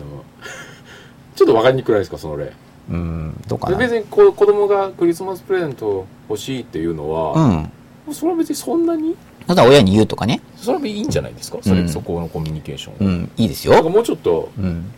[1.35, 2.51] ちょっと分かりにくくないですかその例。
[2.89, 7.71] うんどうかでな別にこ子供がクリスマスプレゼント欲しいっていうのうは、ん。
[8.11, 9.15] それは別にそんなに？
[9.47, 10.41] たら親に言うとかね。
[10.55, 11.57] それはいいんじゃないですか？
[11.61, 11.89] それ、うん。
[11.89, 13.81] そこのコミュニケーション、うんいいですよ。
[13.89, 14.91] もうちょっとうん。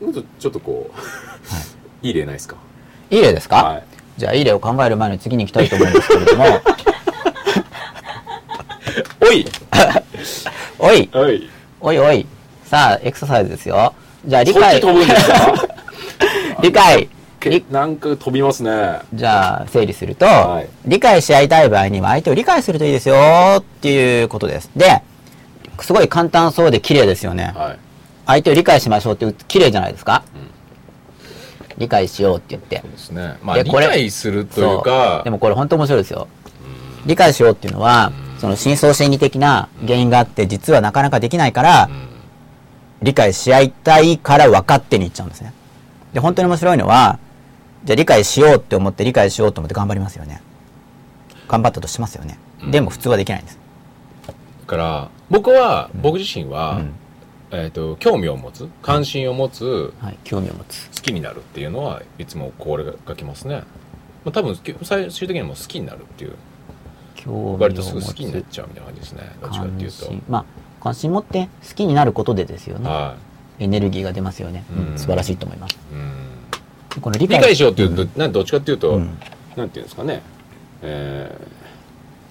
[0.00, 0.90] もうちょちょっとこ
[2.02, 2.56] う、い、い例ないですか？
[3.10, 3.84] いい例ですか、はい。
[4.18, 6.44] じゃあいい例を考える前に次に行きたいと思うんですけれども。
[9.20, 9.44] おい！
[10.78, 11.08] おい。
[11.12, 11.48] はい。
[11.80, 12.26] おいおい。
[12.64, 13.94] さあエクササイズですよ
[14.26, 14.80] じゃあ理解。
[14.80, 15.54] 飛ぶんですか？
[16.62, 17.08] 理解。
[17.70, 18.98] なんか飛びますね。
[19.14, 20.68] じゃあ整理すると、はい。
[20.84, 23.16] 理解し合いたい場合には相手を理解するといいですよ
[23.58, 24.70] っていうことです。
[24.74, 25.02] で
[25.80, 27.52] すごい簡単そうで綺麗ですよね。
[27.56, 27.78] はい。
[28.26, 30.50] 相手を理解しましょうって綺麗じゃないですか、うん。
[31.78, 32.78] 理解しようって言って。
[32.82, 33.34] そうですね。
[33.44, 35.14] まあ理でこれ解するというか。
[35.18, 35.24] そう。
[35.24, 36.26] でもこれ本当面白いですよ。
[37.04, 38.10] 理解しようっていうのは
[38.40, 42.08] その深層心理的な原因があって実はなかなかできないからうん
[43.02, 45.52] 理解し合いたいから分かってにいっちゃうんですね。
[46.14, 47.18] で本当に面白いのは
[47.84, 50.40] じゃあ理解しようって思って理解しようと思って頑張りますよね。
[51.46, 52.38] 頑張ったとしますよね。
[52.62, 52.70] うん。
[52.70, 53.58] でも普通はできないんです。
[54.26, 54.34] だ
[54.66, 56.94] から僕は僕自身は、うん。
[57.52, 60.18] えー、と興味を持つ関心を持つはい。
[60.24, 60.88] 興味を持つ。
[60.88, 63.62] 好きになるっていうのはいつもこれがきますね、
[64.24, 66.32] まあ、多分最終的にはもう好きになるっていう。
[67.14, 67.60] 興味を持つ。
[67.60, 69.36] 割とすぐ好きになっちゃうみたいな感じですね。
[69.40, 70.12] どっちかっていうと。
[70.28, 70.44] まあ
[70.86, 72.88] 関心持って好きになることでですよね。
[72.88, 73.16] は
[73.58, 74.92] エネルギーが出ますよね、うん。
[74.92, 75.74] うん素晴らしいと思います。
[75.74, 77.00] いうん。
[77.00, 79.18] この理解理解しようっていうと、なんどっちかっていうと、うん。
[79.56, 80.22] なんていうんですかね、
[80.82, 81.66] えー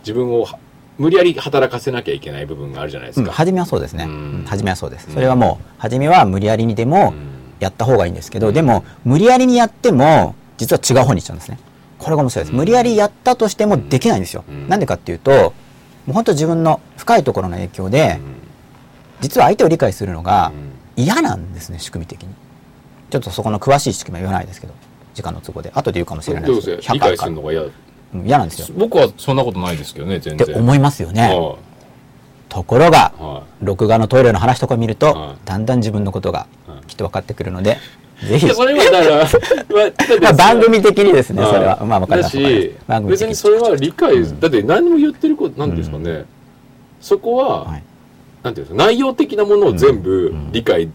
[0.01, 0.59] 自分をは
[0.99, 4.07] 無理やり働かせなきゃいけない部分があるじゃないですうん、か、初めはそうですね、
[4.45, 5.07] 初めはそうです。
[5.07, 5.13] うん。
[5.15, 7.35] それはもう初めは無理やりにでもうん。
[7.59, 8.53] やった方がいいんですけど、うん。
[8.53, 11.57] でも無理やりにやっても実は違う方に行っちゃうんですね。
[11.97, 12.55] これが面白いです。
[12.55, 14.69] 無理やりやったとしてもできないんですよ、うん。
[14.69, 15.53] なんでかっていうと
[16.05, 18.19] もう本当自分の深いところの影響で、
[19.25, 20.51] 実は相手を理解するのが
[20.95, 22.29] 嫌なんですね仕組み的に。
[23.09, 24.73] ちょっとそこの詳しい仕組みは言わないですけど
[25.15, 25.71] 時間の都合で。
[25.73, 26.65] 後で言うかもしれないです。
[26.67, 27.63] けどせ理解するのが嫌。
[28.23, 28.67] 嫌なんですよ。
[28.77, 30.45] 僕はそんなことないですけどね全然。
[30.45, 31.29] って思いますよね。
[31.29, 31.57] は
[32.49, 33.21] ところがい。
[33.23, 35.37] は録画のトイレの話とか見ると、はい。
[35.43, 36.85] だんだん自分のことがはい。
[36.85, 37.79] きっと分かってくるので、
[38.23, 41.77] ぜいひそれはだから まあ番組的にですねそれは。
[41.77, 42.75] はいまあ分かりだますし
[43.07, 44.39] 別にそれは理解、うん。
[44.39, 46.25] だって何も言ってることなんですかね、
[47.01, 47.83] そこは、はい
[48.45, 50.51] なんていうんですか内容的なものを全部うん。
[50.51, 50.89] 理解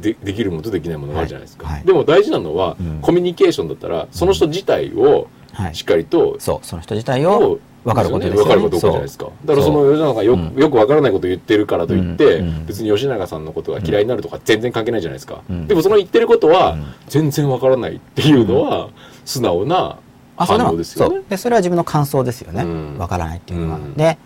[0.00, 1.76] でできるものとできないものがあるじゃないですか、はい。
[1.76, 1.86] はい。
[1.86, 2.98] でも大事なのは、うん。
[3.02, 5.74] コミュニケーションだったらその人自体をはい。
[5.74, 8.42] しっかりと、そうその人自体を分かることですよね。
[8.42, 9.26] 分かることじゃないですか。
[9.44, 10.54] だからその吉永がよ,、うん。
[10.54, 15.66] よく分からないことを言ってるからといって、別に吉永さんのことが嫌いになるとか全然関係ないじゃないですか、うん。
[15.66, 16.84] でもその言ってることはうん。
[17.08, 18.88] 全然分からないっていうのは
[19.26, 19.98] 素直な
[20.36, 21.16] 反応ですよね。
[21.16, 21.24] そう。
[21.28, 22.96] でそれは自分の感想ですよね、うん。
[22.96, 23.92] 分からないっていうのは、うん。
[23.94, 24.16] で、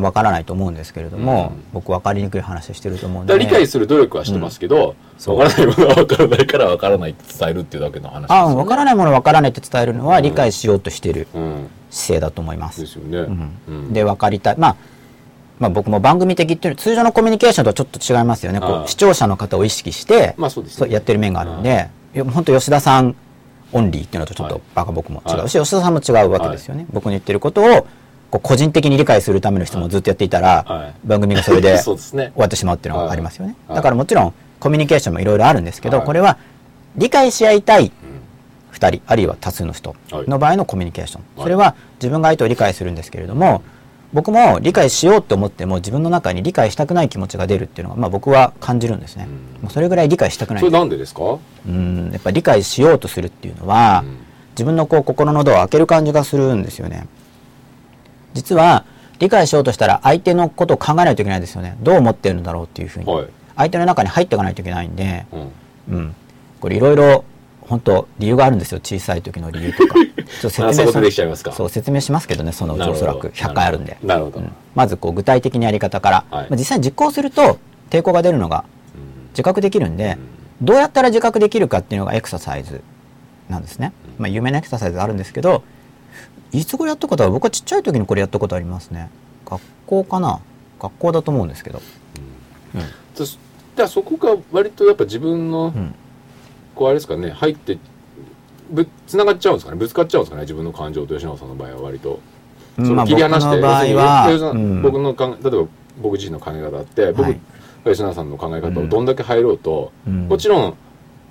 [0.00, 1.64] まあ、分からないと思うんですけれども、うん。
[1.72, 5.36] 僕分かりにくい話してると思うんで理解する努力はしてますけど、そう。
[5.38, 10.22] 分からないものは分からないから分からないって伝えるっていうだけの話ですよあ分からないもの分からないって伝えるのはうん。
[10.22, 11.66] 理解しようとしているうん。
[11.90, 12.80] 姿勢だと思います。
[12.80, 13.26] で、すよね、
[13.90, 14.56] で分かりたい。
[14.58, 14.76] まあ
[15.58, 18.60] まあ僕も番組的っていう通常のコミュニケーションとはちょっと違いますよね。
[18.60, 21.88] こう視聴者の方を意識して、まあそうですそうやってる面があるんで、
[22.34, 23.14] 本当吉田さん
[23.72, 24.54] オンリーっていうのとちょっはい。
[24.56, 25.48] とバカ僕も違うはい。
[25.48, 27.86] し、吉田さんも違うわけですよね、僕の言ってることを
[28.30, 30.94] こう個人的に理解するための質問をずっとやっていたら、はい。
[31.04, 33.76] 番組がそれで 終わってしまうっていうのがありますよね、はい。
[33.76, 36.06] だからもちろんコミュニケーションもいろいろあるんですけど、はい。
[36.06, 36.38] これは
[36.96, 37.90] 理解し合いたいうん。
[38.76, 40.28] 2人あるいは多数の人はい。
[40.28, 41.42] の場合のコミュニケーション、はい。
[41.44, 43.62] それは自分が相手を理解するんですけれども
[44.12, 49.62] 僕も理解しようと思っても自分の中に理解したくない気持ちが出るっていうのが、まあ、僕は感じるんですね、うん。
[49.62, 50.60] もうそれぐらい理解したくない。
[50.60, 52.10] それなんでですか、うん。
[52.12, 54.26] やっぱ理解しようとするっていうのは、うん。
[54.56, 57.06] 自分のこう心のドアを開ける感じがするんですよね
[58.36, 58.84] 実は
[59.18, 61.76] 理解しようとしたら相手のことを考えないといけないですよね。
[61.80, 63.28] どう思ってるんだろうっていうふうに、はい。
[63.56, 65.96] 相手の中に入っていかないといけないんで、うん。
[65.96, 66.14] うん、
[66.60, 67.24] これいろいろ
[67.62, 68.80] 本当理由があるんですよ。
[68.80, 69.94] 小さい時の理由とか。
[69.94, 70.04] ちょっ
[70.42, 71.52] と説明あそこでさできちゃいますか？
[71.52, 73.28] そう説明しますけどねそのうちおそらく。
[73.28, 73.96] 100回あるんで。
[74.02, 74.52] なるほど、うん。
[74.74, 76.50] まずこう具体的なやり方から、はい。
[76.50, 77.58] まあ実際に実行すると
[77.90, 78.64] 抵抗が出るのが
[79.30, 80.18] 自覚できるんで、
[80.60, 82.82] どうやったら自覚できるかっていうのがエクササイズ
[83.48, 85.62] なんですね、まあ、有名なエクササイズがあるんですけど
[86.52, 89.10] いつ頃やったことは僕はちっちゃい時にこれやったことありますね。
[89.44, 90.40] 学校かな？
[90.80, 91.80] 学校だと思うんですけど、
[92.74, 92.82] うん。
[93.14, 95.94] そだからそこが割とやっぱ自分の、うん。
[96.74, 97.78] こうあれですかね入って
[98.70, 99.78] ぶつながっちゃうんですかね？
[99.78, 100.42] ぶつかっちゃうんですかね？
[100.42, 102.20] 自分の感情と吉永さんの場合は割と、
[102.76, 104.82] そまあれ切り離して僕の場合要するには吉永さんうん。
[104.82, 105.68] 僕の考え例えば
[106.02, 107.40] 僕自身の考え方あって僕、はい。
[107.84, 110.28] 吉永さんの考え方をどんだけ入ろうと、うん。
[110.28, 110.76] もちろん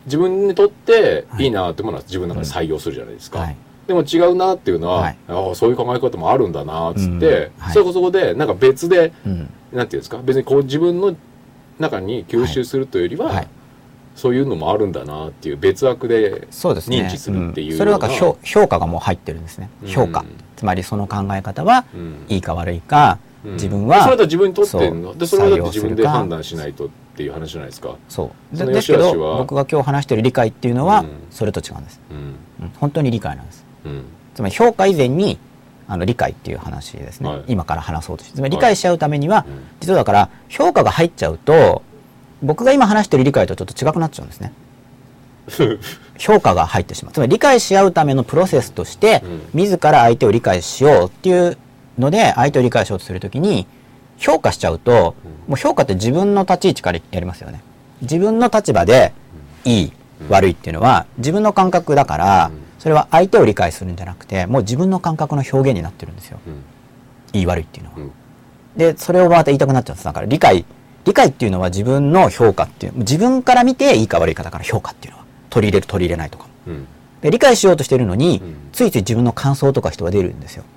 [0.06, 1.46] 自分にとってはい。
[1.46, 5.18] いいなってものは自分の中で採用するじゃないですか、はいでも違うなっていうのは、はい。
[5.28, 7.74] ああそういう考え方もあるんだなっつって、うんはい。
[7.74, 9.50] そこそこでなんか別でうん。
[9.74, 11.16] なんていうんですか別にこう自分の
[11.80, 13.48] 中に吸収するというよりは、はい。
[14.16, 17.02] そういうのもあるんだなっていう別枠でそうですね。
[17.02, 17.78] 認知するっていううん。
[17.78, 19.70] それはなんか評評価がもう入ってるんですね。
[19.84, 19.90] うん。
[19.90, 22.16] 評価、つまりその考え方はうん。
[22.30, 23.54] いいか悪いか、うん。
[23.54, 25.88] 自分はそれだと自分にとってんのでそれはだって採用するか。
[25.88, 28.58] 自分で判断しないとっていう話じゃないですか、そう。
[28.58, 31.10] でですけど僕が今日話してる理解っていうのはうん。
[31.30, 32.00] それと違うんです、
[32.80, 35.40] 本当に理解なんですうんつまり評価以前に
[35.88, 37.44] あの理解っていう話ですね、はい。
[37.48, 38.36] 今から話そうとして。
[38.36, 39.64] つまり理解しちゃうためには、うん。
[39.80, 41.84] 実はだから評価が入っちゃうと
[42.42, 44.52] 僕が今話してる理解とちょっと違くなっちゃうんですね。
[46.18, 47.14] 評価が入ってしまう。
[47.14, 49.42] つまり理解し合うためのプロセスとして、うん。
[49.54, 51.58] 自ら相手を理解しようっていう
[51.98, 53.68] ので相手を理解しようとするときに
[54.18, 55.16] 評価しちゃうと、
[55.48, 57.62] もう評価って自分の立ち位置からやりますよね。
[58.02, 59.14] 自分の立場で
[59.64, 60.30] いい、うん。
[60.30, 66.40] 悪いっていうのは自分の感覚だから、うんそれは相手を理解するんじゃなくてもう自分の感覚の表現になってるんですよ。
[66.46, 67.40] うん。
[67.40, 67.98] いい悪いっていうのは。
[67.98, 68.12] うん。
[68.78, 70.06] でそれをまた言いたくなっちゃうんです。
[70.06, 70.64] だから理解
[71.04, 75.26] 理解っていうのは自分の評価っていう自分から見ていいか悪いかだから評価っていうのは。
[75.50, 76.50] 取り入れる取り入れないとかも。
[76.68, 76.88] うん。
[77.22, 78.56] で理解しようとしてるのに、うん。
[78.72, 80.64] ついつい自分の感想とか人が出るんですよ。
[80.64, 80.70] で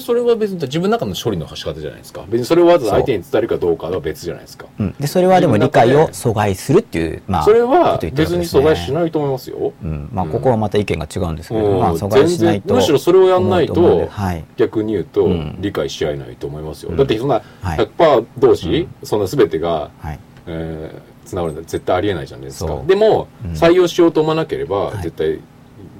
[0.00, 2.24] それは別に自分の中の処理の仕方じゃないですか。
[2.28, 4.66] 別にそれをわざわざ相手に伝えるかどうかは別じゃないですか。
[4.78, 10.08] うん、でそれはでも理解を自阻害するっていう、まあ、それは別に阻害しないと思いますよ、うん。
[10.12, 11.78] まあ、うんここはまた意見が違うんですけど、うん。
[11.78, 15.04] まあ、阻害しないとむしろそれをやんないとはい、逆に言う。
[15.04, 15.56] とうん。
[15.60, 16.96] 理解し合えないと思いますよ、うん。
[16.96, 17.78] だってそんなはい。
[17.78, 22.82] 100%同士、そんな全てが、はい、えー、つながるなんて絶対ありえないじゃないですか。
[22.86, 23.52] でも、うん。
[23.52, 25.02] 採用しようと思わなければ、はい。
[25.02, 25.40] 絶対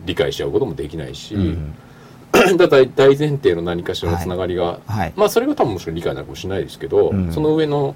[0.05, 1.75] 理解し合うこともできないし、うん
[2.57, 5.13] だ大前提の何かしらのつながりが、はい。
[5.17, 7.33] まあそれが多分もちろん理解なのかもしれないですけど、うん。
[7.33, 7.95] その上の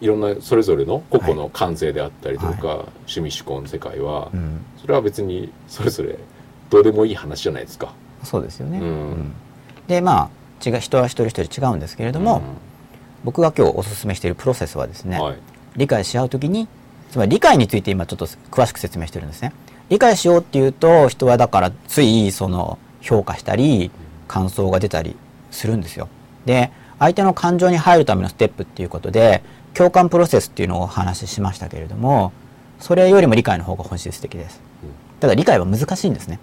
[0.00, 4.64] いろんなそれぞれの個々の感性であったりとか、趣味趣向の世界は、うん。
[4.80, 6.18] それは別にそれぞれ
[6.70, 7.94] どうでもいい話じゃないですか。
[8.22, 8.86] そうですよね、うん。
[8.86, 9.32] うん。
[9.86, 12.42] でまあ違う人は一人一人違うんですけれども、
[13.24, 15.36] 僕が今日お勧めしているプロセスはですね、はい。
[15.76, 16.68] 理解し合うときに
[17.10, 19.52] つまり理解について今ちょっと詳しく説明してるんですね。
[19.88, 23.90] 理解しようっていうと人はだからついその評価したり
[24.28, 25.16] 感想が出たり
[25.50, 26.08] するんですよ。
[26.46, 29.42] で相手の感情に入るためのステップっていうことで
[29.74, 32.32] 共感プロセスっていうのをお話ししましたけれども
[32.78, 34.60] それよりも理解の方が本質的です。
[35.20, 36.38] ただ理解は難しいんですね。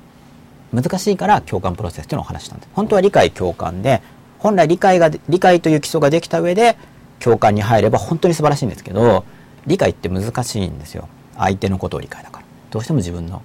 [0.72, 2.69] 難しいから共感プロセスっていうのをお話ししたんです。
[2.74, 4.02] 本当は理解共感で
[4.38, 6.78] 本来理解が理解という基礎ができた上で
[7.19, 9.26] 共感に入れば本当に素晴らしいんですけど
[9.67, 11.08] 理解って難しいんですよ。
[11.38, 12.45] 相手のことを理解だから。
[12.72, 13.41] どうしても自分の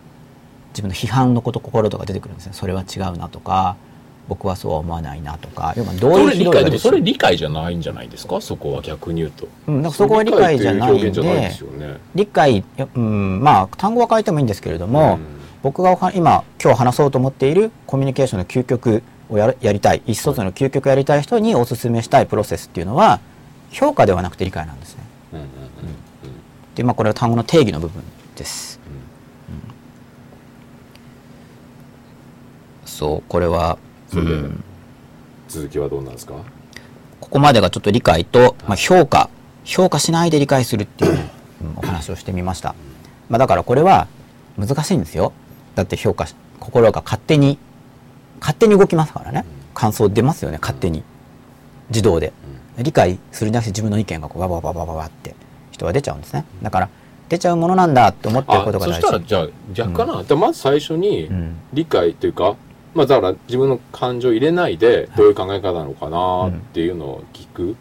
[0.75, 2.53] 自分の批判のこと心とか出てくるんですね。
[2.53, 3.77] それは違うなとか
[4.29, 5.73] 僕はそうは思わないなとか。
[5.77, 8.41] 要はどういう理解でもそれ理解じゃないんじゃないですか？
[8.41, 9.49] そこは逆に言うと。
[9.69, 15.21] うん、だからそこは理解じゃないんで理解うんまあ単語は変えてもいいんですけれども、うん。
[15.63, 23.21] 僕が今今日話そうと思っているコミュニケーションの究極をやるやりたい意思疎通の究極をやりたい人にお勧めしたいプロセスっていうのは
[23.71, 25.05] 評価ではなくて理解なんですね。
[25.33, 25.49] うんうんうん。
[26.75, 28.03] でまあこれは単語の定義の部分
[28.37, 28.81] です。
[33.05, 33.77] そうこれは、
[34.15, 34.65] うん。
[35.47, 36.33] 続きはどうなんですか？
[37.21, 39.29] ここまでがちょっと理解と、まあ、評価。
[39.65, 41.73] 評価しないで理解するっていう、うん。
[41.77, 42.75] お話をしてみました、
[43.29, 44.09] まあ、だからこれは
[44.57, 45.33] 難しいんですよ。
[45.75, 47.59] だって評価し心が勝手に
[48.41, 49.45] 勝手に動きますからね。
[49.75, 51.03] 感想出ますよね勝手に。
[51.91, 52.33] 自動で。
[52.79, 55.35] 理解するなくて自分の意見がこうババババババって
[55.73, 56.47] 人は出ちゃうんですね。
[56.63, 56.89] だから
[57.29, 61.57] 出ちゃうものなんだって思ってるあことが大そしたら事じゃあ逆かな、でまず最初にうん。
[61.75, 62.57] 理解というか、
[62.95, 67.77] まあだから自分の感情を入れないでどういう考え方なのかなっていうのを聞く、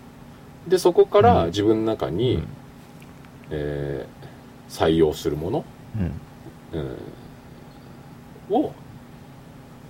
[0.67, 1.47] でそこからうん。
[1.47, 2.47] 自分の中に、うん。
[3.51, 4.23] えー
[4.69, 5.65] 採用するもの、
[6.73, 6.79] うん。
[8.49, 8.71] うんを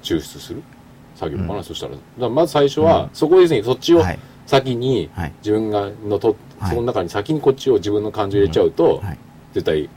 [0.02, 0.62] 抽出する。
[1.16, 1.64] 作業かな、うん。
[1.64, 1.88] そした
[2.20, 2.30] ら。
[2.30, 3.10] まず最初は、うん。
[3.14, 3.64] そこですね。
[3.64, 4.20] そっちをはい。
[4.46, 5.34] 先にはい。
[5.40, 6.70] 自分がのと、はい。
[6.72, 9.18] その中に先にこっちを自分の感情入れちゃうと、はい。
[9.54, 9.90] 絶対、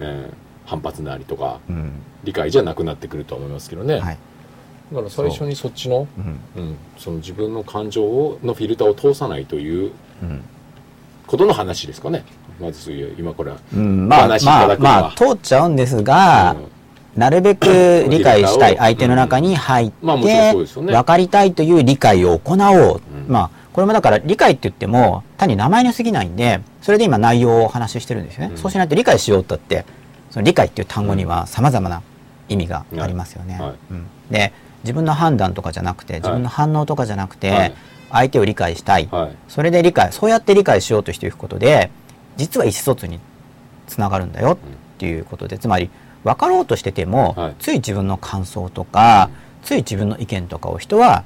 [0.00, 0.34] えー
[0.66, 1.92] 反発なりとかうん。
[2.24, 4.18] 理解じゃなくなってくるとは思いますけどね、はい
[4.92, 6.20] だから最初にそっちのう。
[6.20, 6.62] ん。
[6.62, 10.42] うん、その自分の感情をのフィルターを通さないといううん。
[11.26, 12.24] ことの話ですかね。
[12.58, 15.00] まずそういう今これは、うん、まあお話まあただくのは。
[15.02, 17.20] まあ通っちゃうんですが、うん。
[17.20, 23.32] なるべく理解したい相手の中に入って、まあ分かりたいという理解を行おう、うん。
[23.32, 28.58] まあこれもだから理解って言っても単に名前に過ぎないんでそれで今内容をお話ししてるんですよね、うん。
[28.58, 29.84] そうしないと理解しようとって
[30.30, 32.02] その理解っていう単語にはさまざまな
[32.48, 33.74] 意味がありますよね、はい。
[33.90, 34.06] うん。
[34.30, 34.52] で
[34.84, 37.74] 自分の判断とかじゃなくて自分の反応とかじゃなくて、はい。
[38.10, 39.36] 相手を理解したい、はい。
[39.48, 41.90] それで理解そうやって理解しようとしていくことで
[42.36, 43.20] 実は意思疎通に
[43.86, 44.58] つながるんだよっ
[44.98, 45.90] ていうことでつまり
[46.24, 47.54] 分かろうとしてても、はい。
[47.58, 49.30] つい自分の感想とか、
[49.62, 51.24] つい自分の意見とかを人は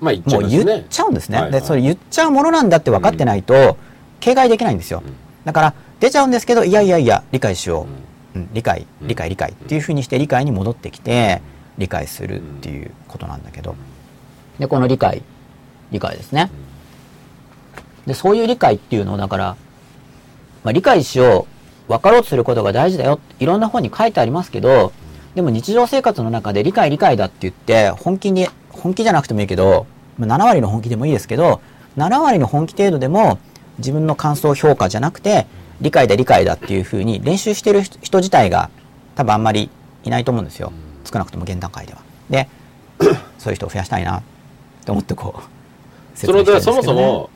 [0.00, 1.36] まあ言っちゃもいう言っちゃうんですね。
[1.36, 1.60] はいはい。
[1.60, 3.76] でそれ言っちゃうものなんだって分かってないと、
[4.20, 5.02] 警戒できないんですよ。
[5.04, 5.14] うん。
[5.44, 7.86] だから出ちゃうんですけどいやいやいや理解しよ
[8.34, 8.38] う。
[8.38, 8.42] ん。
[8.42, 9.08] う、うん理解うん。
[9.08, 11.42] 理解理解っていうふうにして理解に戻ってきて
[11.78, 13.74] 理解するっていうことなんだけど。
[14.58, 15.22] でこの理解
[15.90, 16.50] 理解ですね。
[18.06, 19.56] でそういう理解っていうのをだから、
[20.64, 21.46] まあ、理解しよ
[21.88, 23.20] う分かろうとすることが大事だよ。
[23.38, 24.92] いろんな本に書いてありますけど
[25.34, 29.86] でも日常生活の中で理解理解だって言って本気に本気じゃなくてもいいけど、
[30.20, 31.60] 7割の本気でもいいですけど
[31.96, 33.38] 7割の本気程度でも
[33.78, 35.46] 自分の感想評価じゃなくて
[35.80, 38.70] 理解だ理解だっていうふうに練習してる人自体が
[39.14, 39.70] 多分あんまり
[40.04, 40.72] いないと思うんですよ。
[41.10, 42.00] 少なくとも現段階では。
[42.30, 42.48] で
[43.38, 44.22] そういう人を増やしたいな
[44.84, 47.30] と思ってこうそれでそもそねも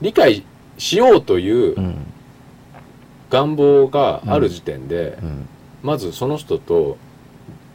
[0.00, 0.44] 理解
[0.78, 2.06] しようといううん。
[3.30, 5.48] 願望がある時点で、うん。
[5.82, 6.96] まずその人と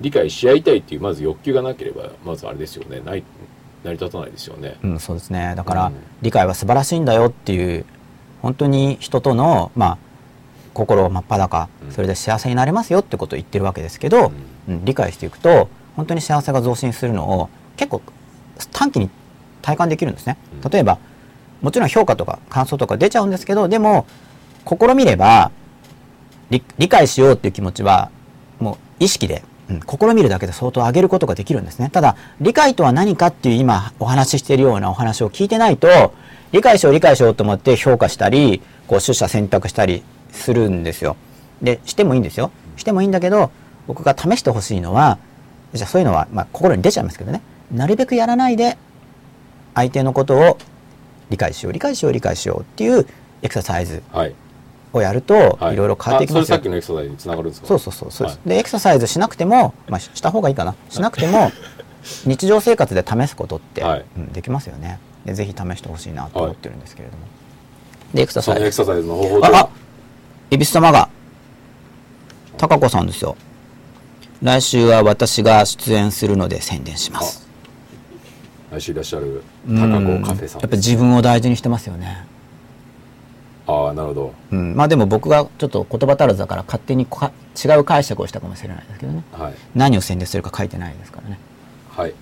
[0.02, 3.02] 理解し合いたいっていうまず欲求がなければまずあれですよね。
[3.02, 3.24] ない
[3.84, 4.78] 成り立たないですよね。
[4.84, 5.54] うん、そうですね。
[5.56, 5.94] だから、うん。
[6.22, 7.86] 理解は素晴らしいんだよっていう
[8.42, 9.98] 本当に人との、まあ、
[10.74, 11.92] 心を真っ裸うん。
[11.92, 18.02] それで幸せになれますよってことを言ってるわけですけど、うん理解していくと本当に幸せが増進するのを結構
[18.72, 19.10] 短期に
[19.62, 20.38] 体感できるんですね。
[20.64, 20.70] うん。
[20.70, 20.98] 例えば
[21.62, 24.06] もちろん評価とか感想とか出ちゃうんですけどでも
[24.66, 25.52] 試みれば
[26.50, 28.12] 理理解しようっていう気持ちは
[28.60, 31.90] もう意識で、うん、試みるだけで相当上げることができるんですね。
[31.90, 36.14] ただ理解とは何かっていう今お話ししているようなお話を聞いてないと
[36.52, 41.16] 理解しよう理解しようと思って評価したりこう取捨選択したりするんですよ。
[41.62, 42.52] でしてもいいんですよ。
[42.76, 43.52] してもいいんだけど
[43.88, 45.18] 僕が試してほしいのは
[45.74, 47.42] じゃあそういうのは、まあ、心に出ちゃいますけどね。
[47.72, 48.78] なるべくやらないで
[49.74, 50.58] 相手のことを
[51.30, 53.08] 理解しよう理解しよう理解しようっていう
[53.42, 54.36] エクササイズはい。
[54.94, 55.76] をやるとはい。
[55.76, 56.42] ろいろ変わっていきますよ。
[56.44, 57.68] あそれさっきのエクササイズにつながるんですか？
[57.68, 58.50] そうそうそうそうです、はい。
[58.50, 60.76] でエクササイズしなくても、まあ、しした方がいいかな。
[60.90, 61.52] しなくても
[62.26, 64.06] 日常生活で試すことって、はい。
[64.18, 65.00] うんできますよね。
[65.26, 67.24] でぜひ試してほしいなと思ってるんですけれども、
[68.14, 68.62] でエクサそサイズ。
[68.62, 69.70] のエクササイズの方法とああ
[70.52, 71.10] 恵比寿様が
[72.58, 73.36] 高子さんですよ
[74.44, 77.48] 来週は私が出演するので宣伝します。
[78.72, 79.78] 来週いらっしゃるうん。
[79.80, 82.28] 高子カフェさんやっぱ自分を大事にしてますよね。
[83.66, 84.34] ああなるほど。
[84.52, 87.32] うん、まあでも僕がちょっと言葉足らずだから勝手にか
[87.64, 89.24] 違う解釈をしたかもしれないですけどね。
[89.32, 89.54] はい。
[89.76, 91.40] 何を宣伝するか書いてないですからね。
[91.88, 92.14] はい。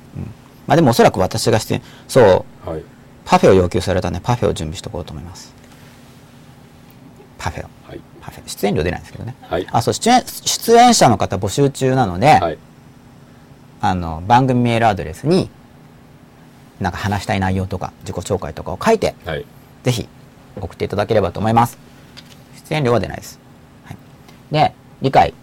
[0.67, 2.69] まあでもおそらく私が出演そう。
[2.69, 2.83] はい。
[3.25, 5.55] パフェを要求されたんでパフェを準備しておこうと思います。
[7.39, 7.69] パフェを。
[7.87, 8.10] はい
[8.45, 12.57] 出演料出ないんですけどねはいあそう出演出演者の方募集中なので、はい
[13.83, 15.49] あの番組メールアドレスに
[16.79, 19.43] なんか話したい内容とか自己紹介とかを書いてはい
[19.83, 20.07] ぜひ
[20.59, 21.77] 送っていただければと思います。
[22.69, 23.39] 出演料は出ないです。
[23.85, 23.97] はい、
[24.51, 25.33] で、理解。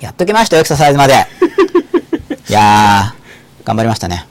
[0.00, 1.14] やっときましたよ、エクササイズまで。
[2.48, 4.26] いやー、頑張りましたね。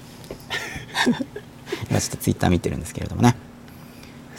[1.90, 3.36] 今ちょっとツイッター見てるんですけれどもね。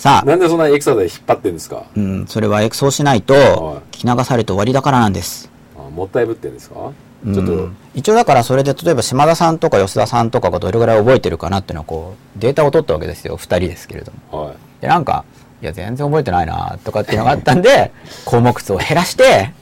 [0.00, 1.84] さあ、なんでそんなエクササイズ引っ張ってんですか？
[1.94, 3.44] うん、それはそうしないとはい、
[3.92, 5.50] 聞き流されて終わりだからなんです。
[5.76, 6.92] あもったいぶってんですか？
[7.26, 7.34] うん。
[7.34, 7.68] ちょっと。
[7.94, 13.36] 一応だからそれで例えば島田さんとか吉田さんとかがどれぐらい覚えてるかなっていうのはこうデータを取ったわけですよ。
[13.36, 14.44] 2人ですけれども。
[14.46, 14.56] はい。
[14.80, 15.26] でなんか
[15.60, 17.92] いや全然覚えてないなとかっていうのがあったんで
[18.24, 19.52] 項目数を減らして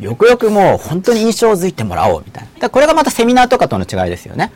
[0.00, 2.68] よくよくもう本当に印象づいてもらおうみたいな。
[2.68, 4.50] これがまたセミナーとかとの違いですよね。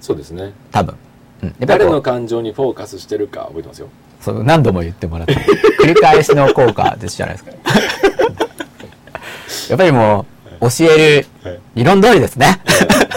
[0.00, 0.52] そうですね。
[0.70, 0.94] 多分、
[1.42, 3.88] うん、誰の感情にフォーカスしてるか覚えてますよ
[4.22, 5.34] そう何度も言ってもらって。
[5.80, 7.50] 繰り返しの効果ですじゃないですか。
[9.70, 10.26] やっぱりも
[10.60, 11.58] う教えるはい。
[11.74, 12.60] 理論通りですね。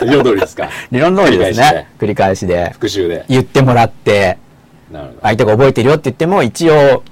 [0.02, 0.70] 理論通りですか。
[0.92, 1.88] 理論通りですね。
[2.00, 2.72] 繰り返しで。
[2.72, 3.24] 復習で。
[3.30, 4.38] 言ってもらって。
[5.22, 7.04] 相手が覚えてるよって言っても一応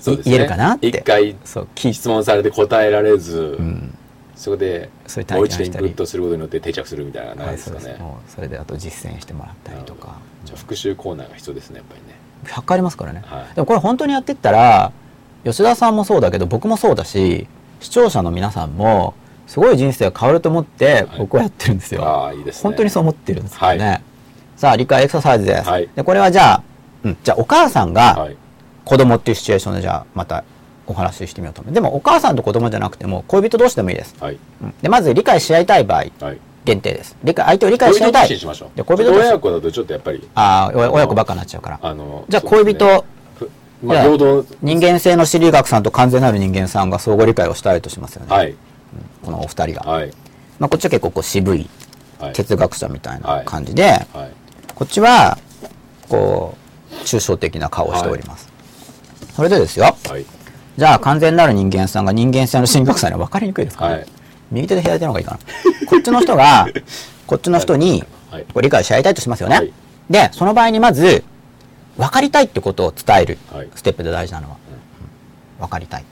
[0.00, 0.32] そうですね。
[0.32, 0.88] 言えるかなって。
[0.88, 1.36] 一回
[1.76, 3.94] 質問されて答えられず、うん。
[4.34, 4.88] そこで
[5.30, 10.16] もう一度インプットすることによって定着するみたいなのがないですかね、はいそそれであと実践してもらったりとか。
[10.44, 12.17] じゃあ復習コーナーが必要ですねやっぱりね
[12.48, 13.54] 100回ありますからね、はい。
[13.54, 14.92] でもこれ本当にやってったら
[15.44, 17.46] 吉田さんもそうだけど僕もそうだし
[17.80, 19.14] 視聴者の皆さんも
[19.46, 22.62] すごい人生が変わると思って僕はやってるんですよ、ああいいですね。
[22.64, 24.02] 本当にそう思ってるんですよね、はい。
[24.56, 25.88] さあ理解エクササイズです、はい。
[25.94, 26.62] でこれはじゃあ、
[27.04, 28.36] うん、じゃあお母さんがはい。
[28.84, 30.44] 子供っていうシチュエーションでじゃあまた
[30.86, 31.74] お話ししてみようと思う。
[31.74, 34.38] でもお母さんと子供じゃなくても恋人同士でもいいです、はい。
[34.62, 34.74] うん。
[34.80, 35.98] でまず理解し合いたい場合。
[35.98, 37.16] はい限定です。
[37.24, 38.76] 理解相手を理解し合いたい恋人同士にしましょう。
[38.76, 40.28] で恋人親子だとちょっとやっぱり。
[40.34, 41.78] ああ親子ばっかになっちゃうから。
[41.82, 43.04] あのじゃあ恋人、
[43.38, 43.50] ふ
[43.82, 48.54] まあ平等人間性の心理学さんと完全なる人間さんが相互理解をしたいとしますよね、はい。
[49.24, 50.12] このお二人が、はい。
[50.58, 51.68] まあ、こっちは結構こう渋い
[52.18, 52.32] はい。
[52.32, 54.06] 哲学者みたいなはい感じで、はい。
[54.74, 55.38] こっちは
[56.08, 56.56] こ
[56.90, 58.48] う抽象的な顔をしております、
[59.34, 59.96] それでですよ。
[60.08, 60.24] はい。
[60.76, 63.96] じゃあ完全なる人間さんが人間性の心理学者には分かりにくいですから、ね。
[63.98, 64.06] はい
[64.50, 65.38] 右手で左手の方がいいかな。
[65.86, 66.66] こっちの人が
[67.26, 68.42] こっちの人にはい。
[68.44, 69.72] こう理解し合いたいとしますよね、はい。
[70.10, 71.24] でその場合にまず
[71.96, 73.68] 分かりたいってことを伝えるはい。
[73.74, 74.56] ステップで大事なのは、
[75.58, 75.64] うん。
[75.64, 76.04] 分かりたい。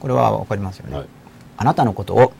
[0.00, 1.06] これは分かりますよね、はい。
[1.56, 2.32] あなたのことを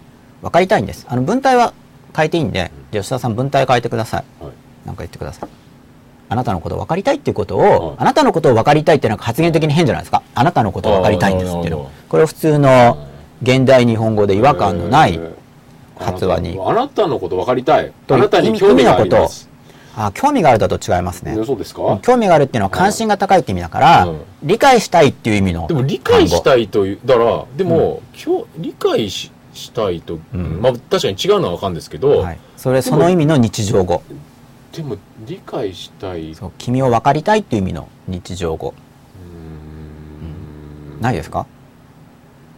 [0.43, 1.07] 分かりたいんです。
[1.09, 1.73] あの文体は
[2.17, 4.45] 変えていいんでじゃあ吉田さん文体変えてください。
[4.45, 4.53] はい。
[4.87, 5.49] なんか言ってください。
[6.31, 7.97] あなたのことを分かりたいっていうことを、はい。
[7.99, 10.23] あなたのことを分かりたいっていうのは発言的に変じゃないですか。
[10.35, 11.91] あなたのことを分かりたいんですっていうの。
[12.09, 13.07] これは普通の
[13.43, 15.38] 現代日本語で違和感のないえー
[15.99, 16.59] 発話に。
[16.61, 17.93] あなたのこと分かりたい。
[18.07, 19.49] とあなたに興味があります。
[19.97, 21.37] あ興味があるだと違いますね。
[21.37, 21.99] ねそうですか？
[22.03, 24.21] 興味があるっていうのは関心が高いって意味だから、うん。
[24.45, 30.63] 理解したいっていう意味のでも理解したいいというだからでも、今日理解ししたいと、うん。
[30.63, 34.03] まあ確かに違うのは分かるんですけど、はい、それその意味の日常語。
[34.73, 34.97] でも
[35.27, 36.35] 理解したい。
[36.35, 38.69] そう君を分かりたいっていう意味の日常語。
[38.69, 41.01] うーん。
[41.01, 41.47] ないですか？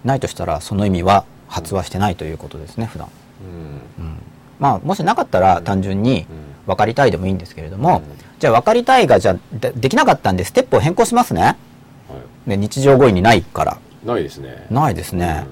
[0.05, 3.09] ないとしたらその意味は発話してないということですね普段
[3.41, 4.05] うん。
[4.05, 4.16] うん
[4.59, 6.51] まあもしなかったら単純にうん。
[6.66, 8.03] 分かりたいでもいいんですけれども、うん。
[8.38, 11.43] じゃあ分かりたいがじゃあでできなかったんでステップを変更しますね。
[11.43, 11.57] は
[12.47, 13.78] で日常語彙にないから。
[14.05, 14.66] い、ないですね。
[14.70, 15.47] ないですね、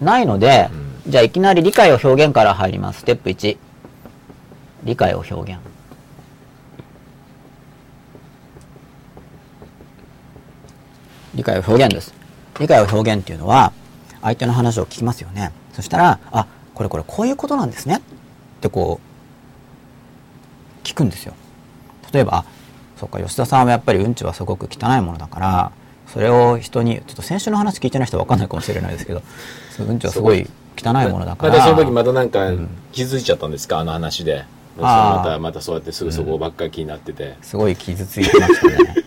[0.00, 0.68] ないので、
[1.06, 3.00] うじゃあいきなり理解を表現から入ります。
[3.00, 3.56] ステップ1
[4.84, 5.60] 理解を表現。
[11.34, 12.14] 理解を表現です。
[12.58, 13.72] 理解を表現っていうのは
[14.22, 15.52] 相手の話を聞きますよね。
[15.74, 16.46] そしたらあ
[16.76, 17.96] これこれこういうことなんですね。
[17.96, 18.00] っ
[18.60, 19.00] てこ
[20.84, 21.34] う聞くんですよ。
[22.12, 22.44] 例えばあ
[22.96, 25.72] そっか吉田さんはやっぱりうんちはすごく汚いものだから
[26.06, 29.22] それを人にちょっと先週の話聞いてない人は分かんないかもしれないですけど
[29.70, 32.68] そううんちはすごい汚いものだからまたその時またなんかうん。
[32.92, 34.44] 気づいちゃったんですか、あの話で
[34.78, 39.04] またまたそうやってすぐそこばっかり気になってて、すごい傷ついてましたね、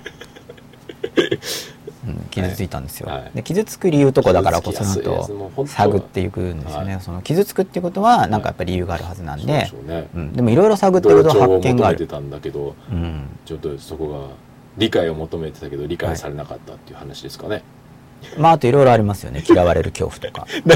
[2.29, 3.31] 傷ついたんですよ、はい。
[3.35, 5.35] で傷つく理由とかだからこそ傷つきやのすい。
[5.35, 7.01] やつもう本当と探っていくんですよね、はい。
[7.01, 10.07] その傷つくっていうことはなんかやっぱり理由があるはずなんででしょうね。
[10.15, 14.35] うん、でもいろいろ探っていくと発見がある、たんだけどうん、ちょっとそこが
[14.77, 17.63] 理解を求めてたけど理解されなかったっていう話ですかね、
[18.37, 19.43] まああといろいろありますよね。
[19.47, 20.69] 嫌われる恐怖とか、 うん。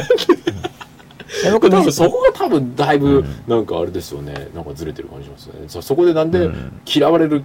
[1.43, 3.26] で僕ね多分そこが多分だいぶうん。
[3.47, 4.49] なんかあれですよね。
[4.54, 5.54] なんかずれてる感じしますね。
[5.68, 6.82] そそこでなんでうん。
[6.86, 7.43] 嫌われる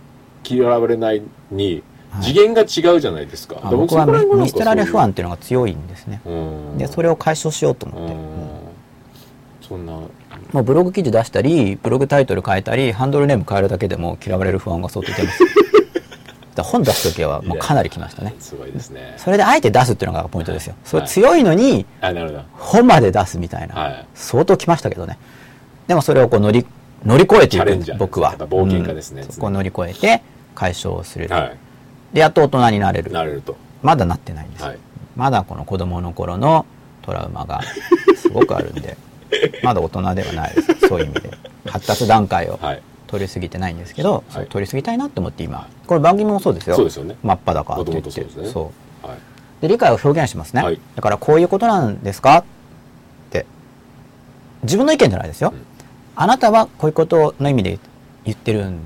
[0.48, 1.82] 嫌われないにはい
[2.20, 6.20] 次元が違うじゃないですか、あで僕は見捨てられ不安そっていうのが強いんですね
[6.76, 9.92] でそれを解消しようとう思って、そんな。
[10.52, 15.44] もうブログ記事出したりブログタイトル変えたりハンドルネーム変えるだけでも嫌われる不安が相当出ます。
[16.62, 18.34] 本出す時はもうかなり来ましたね。
[18.40, 19.14] すごいですね。
[19.16, 20.74] それであえて出すっていうのがポイントですよ。
[20.84, 22.42] それはい強いのにあなるほど。
[22.54, 24.06] 本まで出すみたいな、はい。
[24.14, 25.18] 相当来ましたけどね。
[25.86, 26.66] でもそれをこう乗り
[27.04, 27.98] 乗り越えていチャレンジャーですね。
[27.98, 28.34] く僕は。
[28.36, 29.30] 冒険家ですねうん。
[29.30, 30.22] そこを乗り越えて
[30.54, 31.52] 解消する、は
[32.12, 33.10] でやっと大人になれる。
[33.10, 33.56] いなれると。
[33.82, 34.78] まだなってないんですよ、はい。
[35.16, 36.66] まだこの子供の頃の
[37.02, 37.60] トラウマが
[38.16, 38.96] すごくあるんで
[39.62, 40.88] まだ大人ではないです。
[40.88, 41.30] そういう意味で。
[41.66, 42.82] 発達段階をはい。
[43.06, 44.46] 取り過ぎてないんですけど、はい。
[44.48, 45.66] 取り過ぎたいなって思って今。
[45.86, 46.76] これ番組もそうですよ。
[46.76, 47.16] そうですよね。
[47.22, 48.10] 真っ裸って言って。
[48.10, 48.48] そうですね。
[48.48, 48.72] そ
[49.04, 49.06] う。
[49.06, 49.18] はい。
[49.62, 50.78] で理解を表現しますね、はい。
[50.94, 52.38] だからこういうことなんですか？
[52.38, 52.44] っ
[53.30, 53.46] て。
[54.62, 55.62] 自分の意見じゃないですよ、うん。
[56.16, 57.78] あなたはこういうことの意味で
[58.24, 58.80] 言ってるん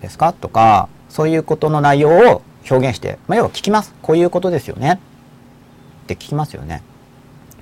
[0.00, 0.32] ですか？
[0.32, 3.94] とかそういうことの内容を表現して、まあ、要は聞きます。
[4.02, 5.00] こういうことですよね。
[6.04, 6.82] って聞きますよね。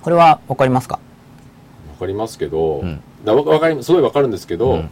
[0.02, 0.98] これは分かりますか？
[1.92, 3.00] わかりますけど、うん。
[3.24, 3.92] だわわかりす。
[3.92, 4.90] ごいわかるんですけど、うん。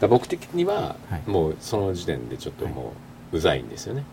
[0.00, 1.30] だ僕的には、はい。
[1.30, 2.92] もうその時点でちょっとも
[3.32, 4.04] ううざいんですよね。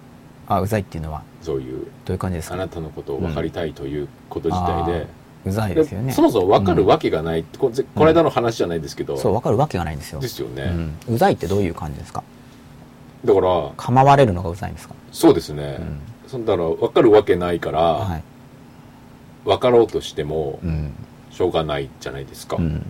[0.47, 1.23] あうざいっていうのは？
[1.41, 2.55] そういうどういう感じですか？
[2.55, 5.07] あなたのことを分かりたいということ自体で,
[5.45, 6.11] うざいで、ですよね。
[6.11, 10.19] そもそも分かるわけがない、こぜこの間の話じゃないですけど、そう分かるわけがないんですよ。
[10.19, 10.63] ですよね、
[11.07, 12.23] うん、うざいってどういう感じですか？
[13.28, 15.99] だから構われるのがうざいんですか、そうですね、うん。
[16.28, 18.23] そんだから分かるわけないから、はい。
[19.45, 20.93] 分かろうとしてもうん。
[21.30, 22.84] しょうがないじゃないですか、うん、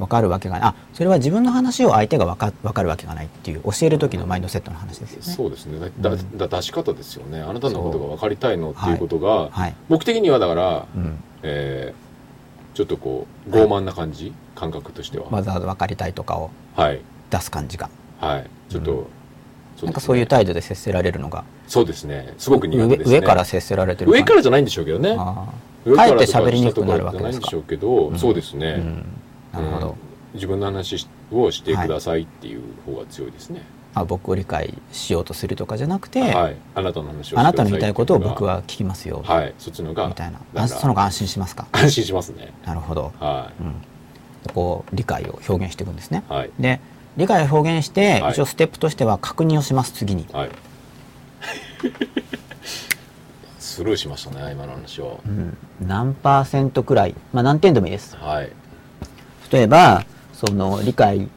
[0.00, 0.68] 分かるわけがない。
[0.70, 5.32] あそれは自分の話を相手が分か分かるわけがないっていう教える時のマインドセットの話ですよね。
[5.32, 5.78] そうですね。
[6.00, 6.38] だだうん。
[6.38, 7.40] だ出し方ですよね。
[7.40, 12.06] あなたのことが分かりたいのっていうことが、はい、僕的にはだから、うん、えー
[12.74, 17.00] ちょっとこう傲慢な感じ、感覚としては、わざわざ分かりたいとかをはい。
[17.30, 17.88] 出す感じが
[18.20, 18.46] はい。
[18.68, 18.98] ちょっと、うん。
[18.98, 19.06] ね。
[19.82, 21.44] なんかそういう態度で接せられるのが。
[21.68, 22.32] そうですね。
[22.38, 23.18] すごく苦手上ですね。
[23.18, 25.16] 上から接せられてる上からじゃないんでしょうけどね。
[25.16, 28.18] かえって喋りにくくなるわけですかじゃないんでしょうけど、うん。
[28.18, 29.04] そうですね、ーうん。
[29.52, 29.94] なるほど、うん。
[30.34, 33.62] 自分の話をしてくださいっていう方が強いですね。
[33.94, 36.56] あ僕を理解しようとするとかじゃなくて、はい。
[36.74, 39.54] あなたの話をあなたの言いたいことを僕は聞きますよ、はい。
[39.58, 41.66] そっちのがみたいなその方が安心しますか？
[41.72, 42.52] 安心しますね。
[42.66, 43.74] なるほど、はうん、
[44.52, 46.24] こう理解を表現していくんですね。
[46.28, 46.50] いはい。
[46.58, 46.80] で
[47.16, 48.32] 理解を表現して、はい。
[48.32, 50.50] 一応ステップとしては確認をします次に、はい。
[53.58, 55.20] スルーしましたね今の話を。
[55.26, 58.16] うん、何パーセントくらい、まあ、何点でもいいです。
[58.16, 58.50] はい。
[59.50, 61.28] 例えばその理解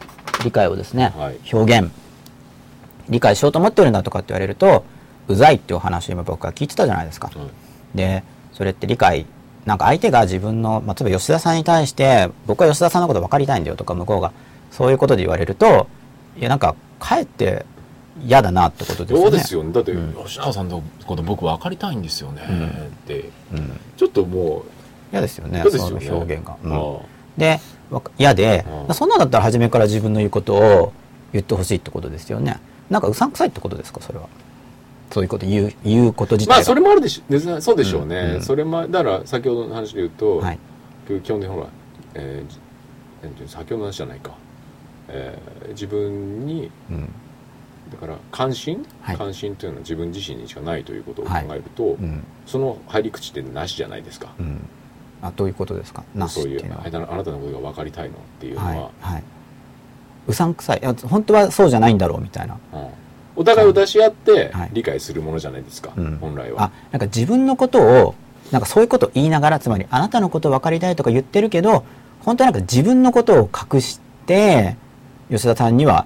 [0.44, 1.38] 理解をですね、はい。
[1.52, 1.92] 表現。
[3.10, 4.86] 理解しようと思ってるんだとかって言われると
[5.28, 7.38] うざいっていうお話を今僕は聞いてたじゃないですか、はい
[7.96, 8.24] で
[8.54, 9.26] それって理解
[9.66, 14.32] なんか相手が自分の、まあ、例えば吉田さんに対して僕は吉田さんのこと分かりたいんだよとか向こうが
[14.72, 15.88] そういうことで言われると
[16.38, 17.66] いやなんかかえって
[18.24, 19.24] 嫌だなってことですよね。
[19.24, 19.72] そうですよね。
[19.72, 20.26] だって、うん。
[20.26, 22.68] 吉永さんのこと僕分かりたいんですよね、うん。
[22.68, 22.72] っ
[23.08, 23.30] て。
[23.54, 24.66] うん、ちょっとも
[25.12, 26.06] 嫌ですよね嫌ですよね。
[26.06, 26.98] その表現が、う、うん。
[26.98, 27.00] あ
[27.38, 27.60] で
[28.18, 30.94] 嫌で、うんそんなんだったら初めから自分の言うことを
[31.32, 32.60] 言ってほしいってことですよね。
[32.90, 34.28] なんかうさんくさいってことですかそれは。
[35.12, 36.56] そういうこと言う言うこと自体が。
[36.58, 38.42] まあそれもあるでしょそうでしょうね、うんうん。
[38.42, 40.60] それもだから先ほどの話で言うと、はい。
[41.08, 41.68] 基本的にほら、
[42.16, 42.70] えー
[43.48, 44.32] 先ほどの話じゃないか、
[45.10, 47.14] えー自分にうん。
[47.92, 49.18] だから関心、はい。
[49.18, 51.48] 関心というのは自分自身にしかないということを考はい。
[51.50, 52.24] えると、うん。
[52.46, 54.68] その入り口ってなしじゃないですか、うん。
[55.22, 56.04] あどういうことですか？
[56.16, 59.24] なしそういうあなたのことが分かりたいのっていうのは、はいはい。
[60.28, 60.80] うさんくさい。
[60.80, 62.58] いや本当はそうじゃないんだろうみたいな。
[62.74, 62.88] うん。
[63.36, 64.70] お互いを出し合ってはい。
[64.74, 66.18] 理解するものじゃないですか、うん。
[66.20, 66.64] 本来は。
[66.64, 68.16] あなんか自分のことを
[68.52, 71.86] なんかそういうことを言いながらつまりあなたのことを分かりたいとか言ってるけど
[72.22, 74.76] 本当はなんか自分のことを隠して
[75.30, 76.06] 吉田さんには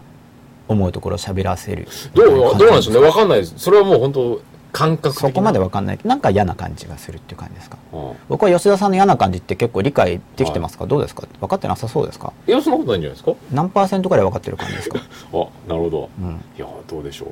[0.67, 1.87] 思うところを喋らせる。
[2.13, 3.01] どうどうなんでしょうね。
[3.01, 3.25] ね分か？
[3.25, 3.53] んないです。
[3.57, 5.99] それはもう本当感覚そこまで分かんない。
[6.03, 7.77] なんか嫌な感じがするっていう感じですか？
[7.93, 8.13] うん。
[8.27, 11.27] 僕は吉田さんの嫌な感じって結構理解できてますか、どうですか？
[11.39, 12.33] 分かってなさそうですか？
[12.47, 13.33] いやそんなことないんじゃないですか？
[13.51, 14.99] 何パーセントくらい分かってる感じですか、
[15.33, 16.09] あなるほど。
[16.19, 17.27] うん、いやどうでしょう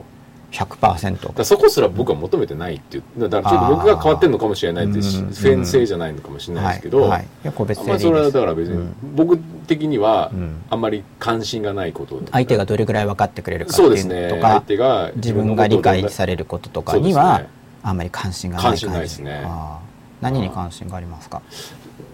[0.52, 3.30] 100%だそこすら僕は求めてないっていう。
[3.30, 7.10] だからちょっと僕が変わってるのかもしれないってし先生じゃないのかもしれないですけど、はい。
[7.10, 8.96] はい、それはだから別に、うん。
[9.16, 10.62] 僕的にはうん。
[10.70, 17.44] あんまり関心がないこと相手がどれぐらい分かってくれるかっていうねのとか相手が自分が理解されることとかには、
[17.82, 18.86] あんまり関心がない感じ。
[18.86, 19.48] 関心ないですね。
[20.20, 21.42] 何に関心がありますか？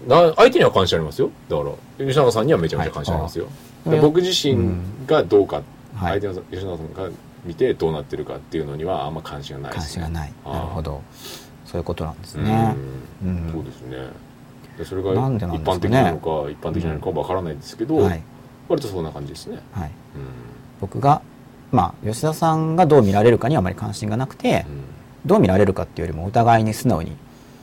[0.06, 1.30] な相手には関心ありますよ。
[1.48, 3.46] だから吉永さんにはめちゃめちゃ関心ありますよ、
[3.84, 3.96] はい。
[3.96, 5.56] で僕自身がどうか、
[5.96, 6.20] はい。
[6.20, 7.10] 相手の吉永さんが
[7.44, 10.32] 見てどうなってるかっていうのにはあんま関心がないです、ね、関心がない。
[10.44, 11.02] なるほど。
[11.64, 12.44] そういうことなんですうん。
[12.44, 12.76] ね
[13.22, 13.50] うん。
[13.52, 13.96] そうですね。
[14.78, 18.22] でそれが一般的なのか一般的なのかわからないんですけど、はい。
[18.68, 19.88] 割とそんな感じですね、はい。
[19.88, 19.92] うん。
[20.80, 21.20] 僕が
[21.72, 24.66] まあ吉田さんがどう見られるかにはあまり関心がなくて
[25.26, 27.16] どう見られるかっていうよりもお互いに素直に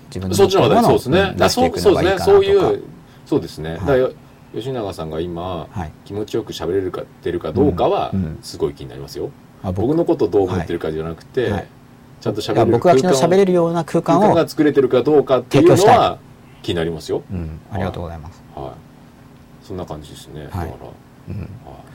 [0.09, 1.17] 自分のそっちの方がそうですね。
[1.17, 2.39] だうん出していくそういいかなとか。
[2.39, 2.59] ですね。
[2.59, 2.83] そういう
[3.25, 3.75] そうですね。
[3.75, 4.09] いだから
[4.53, 5.91] 吉永さんが今、はい。
[6.05, 8.23] 気持ちよく喋れるかってるかどうかはうん。
[8.23, 8.39] うん。
[8.41, 9.29] すごい気になりますよ。
[9.29, 9.95] あ僕。
[9.95, 11.67] のことをどう思ってるかじゃなくて、はい。
[12.21, 16.19] ちゃんと喋れる僕が喋れるるような空間を空間が作れてるかどうかっていうのは
[16.63, 17.23] 気になりますよ。
[17.31, 17.59] うん。
[17.71, 18.43] ありがとうございます。
[18.55, 19.65] はい。
[19.65, 20.41] そんな感じですね。
[20.41, 20.49] はい。
[20.49, 20.67] だから、
[21.29, 21.39] うん。
[21.41, 21.94] はい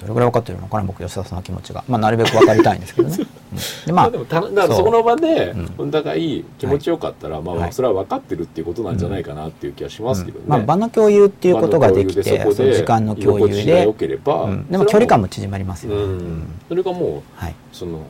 [0.00, 1.84] どれぐらい分かってるのかな僕吉田さんの気持ちが。
[1.86, 3.86] まあなるべく分かりたいんですけどね、 うん。
[3.86, 7.68] でまあまあでもただからそこの場でうんお互い気持ちよかったら、まはい。
[7.68, 10.44] あそれは分かってるっていうことなんじゃないかなっていう気がしますけどね。
[10.46, 10.50] うん。
[10.50, 14.66] まあ、場の共有っていうことができてでその時間の共有で良ければ、うん。
[14.68, 16.42] でも距離感も縮まりますよね、うん、うん。
[16.68, 17.54] それがもうはい。
[17.72, 18.00] その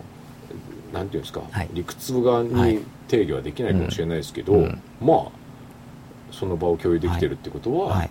[0.93, 1.69] なんていうんですか、はい。
[1.73, 2.45] 理屈がはい。
[2.75, 4.81] に定義はできないかもしれないですけど、うん。
[5.03, 5.29] まあ
[6.31, 8.11] その場を共有できてるってことは、はい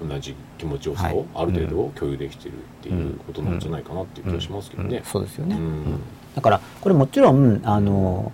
[0.00, 1.26] 同じ気持ちよさをはい。
[1.34, 4.98] ある程度共有できてるっていうことなんじゃないかなっていう気がしますけどね。
[4.98, 5.04] うん。
[5.04, 5.56] そうですよね、
[6.34, 8.32] だからこれもちろんあの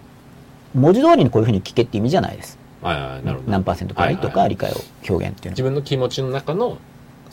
[0.74, 2.58] 文字通りにこういうふうに聞けって意味じゃないです。
[2.82, 3.52] はいはいなるほど。
[3.52, 4.74] 何パーセントくらいとか理解を
[5.08, 5.50] 表現っていうの。
[5.50, 6.78] は自分の気持ちの中の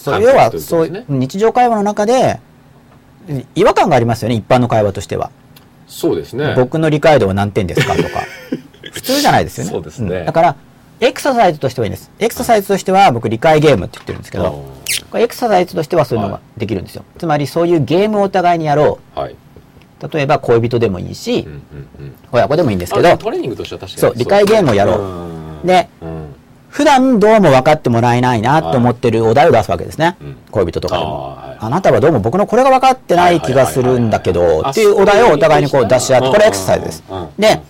[0.05, 1.17] 要はそうとですね。
[1.17, 2.39] 日常会話の中で
[3.55, 5.31] 違和感がありますよね一般の会話としては、
[5.87, 6.53] そうですね。
[6.55, 8.09] 僕の理解度は何点ですかとか。
[8.91, 9.71] 普通じゃないですよね。
[9.71, 10.21] そうですね。
[10.21, 10.25] ん。
[10.25, 10.55] だから
[11.01, 12.11] エクササイズとしてはいいんです。
[12.19, 14.65] エクササイズとしては僕理解ゲームって言ってるんですけあど
[15.09, 19.33] これエクササイズとしてはそういうのができるんですよ、つまりそういうゲームをお互いにやろーはい。
[19.33, 19.37] う
[20.13, 21.59] 例えば恋人でもいいし、うんうん
[21.99, 22.15] うん。
[22.31, 24.13] 親子でもいいんですけどあトレーニングとしては確かにそう。
[24.15, 25.01] 理解ゲームをやろう。
[25.01, 26.35] うんでうん。
[26.69, 30.37] 普段どうも分かってもらえないなと思ってるお題を出すわけですね、うん。
[30.51, 31.35] 恋人とかでも。
[31.37, 31.57] あーはい。
[31.61, 37.03] あなたはどうも僕のこれが分かってない気がするんだけどっていうお題をお互いにこう出し合ってこれエクササイズです。
[37.09, 37.29] うんうん。
[37.37, 37.61] で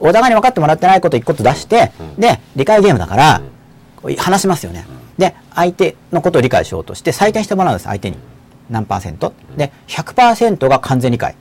[0.00, 2.16] お互いに分かってもらってないこと一個ずつ出してうん。
[2.16, 3.42] で理解ゲームだから
[4.18, 4.86] 話しますよね。
[5.18, 8.16] で相手のことを理解しようとして採点してもらうんです相手に。
[8.70, 9.32] 何パーセント？
[9.56, 11.34] で100%が完全理解。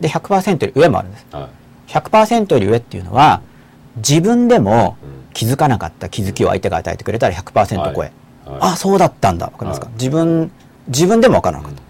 [0.00, 1.26] で100%より上もあるんです。
[1.30, 1.48] は
[1.88, 1.92] い。
[1.92, 3.42] 100%より上っていうのは
[3.96, 5.22] 自分でもうん。
[5.32, 8.12] 気づかなかった気づきを相手が与えてくれたら100%超え、
[8.44, 8.58] はい。
[8.60, 9.46] あそうだったんだ。
[9.46, 9.94] わかりますか、はい。
[9.94, 10.50] 自分
[10.88, 11.82] 自分でもわからなかった、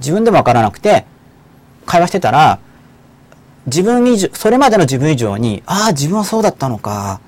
[0.00, 1.06] 自分でもわからなくて
[1.86, 2.58] 会話してたら
[3.66, 7.20] 自分以上それまでの自分以上にああ自分はそうだったのか、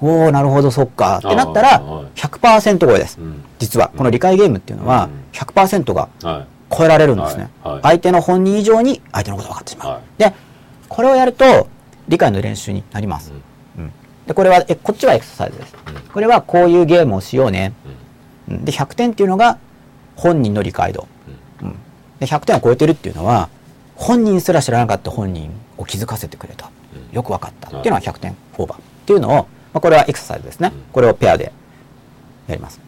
[0.00, 1.18] おおなるほどそっか。
[1.18, 2.06] ってなったらあーはい。
[2.14, 3.42] 100%超えです、うん。
[3.58, 3.90] 実は。
[3.96, 5.38] この理解ゲームっていうのはうん。
[5.38, 6.46] 100%がはい。
[6.70, 7.72] 超えられるんですね、はい。
[7.74, 7.82] はい。
[7.82, 10.00] 相手の本人以上に相手のことが分かってしまう、はい。
[10.18, 10.34] で
[10.88, 11.68] これをやると
[12.08, 13.32] 理解の練習になります、
[13.78, 13.90] うん。
[14.26, 15.94] でこれはえこっちはエクササイズです、うん。
[16.12, 17.72] これはこういうゲームをしようね、
[18.48, 18.54] うん。
[18.56, 18.64] うん。
[18.66, 19.58] で100点っていうのが
[20.16, 21.08] 本人の理解度、
[21.62, 21.72] うん。
[22.20, 23.48] で100点を超えてるっていうのは
[23.98, 27.14] 本人すら知らなかった本人を気づかせてくれた、うん。
[27.14, 27.68] よく分かった。
[27.68, 28.78] っていうのは100点オーバー。
[28.78, 31.52] っていうのを、まあ、これはエクササイズですね、これをペアで
[32.46, 32.80] やります。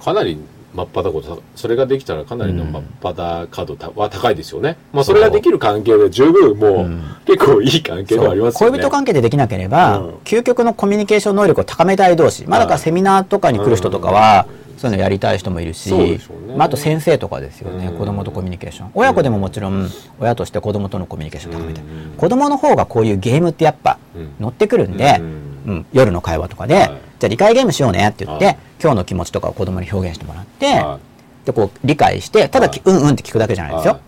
[0.00, 0.38] かなり
[0.74, 7.02] 真っ裸とそれができたらかなりの真っ裸度は高いですよね、まあそれができる関係で十分もう、うん。
[7.26, 8.78] 結構いい関係ではありますよね。
[8.78, 10.14] 恋人関係でできなければ、うん。
[10.24, 14.46] 究極のコミュニケーション能力を高めたい同士、まあ、だからはいセミナーとかに来る人とかは、
[14.78, 16.18] そういうのやりたい人もいるし、ね。
[16.56, 17.98] まあ、あと先生とかですよね、うん。
[17.98, 18.90] 子供とコミュニケーション。
[18.94, 22.16] 親子でももちろん親として子供とのコミュニケーションを高めたい、うん。
[22.16, 24.30] 子供の方がこういうゲームってやっぱうん。
[24.40, 25.86] 乗ってくるんで、うんうん。
[25.92, 26.86] 夜の会話とかで、はい。
[26.86, 28.58] じゃあ理解ゲームしようねって言って、はい。
[28.82, 30.98] 今日の気持ちとかを子供に表現してもらって、は
[31.44, 32.82] でこう理解してただ、はい。
[32.84, 34.02] うんうんって聞くだけじゃないですよ、はい。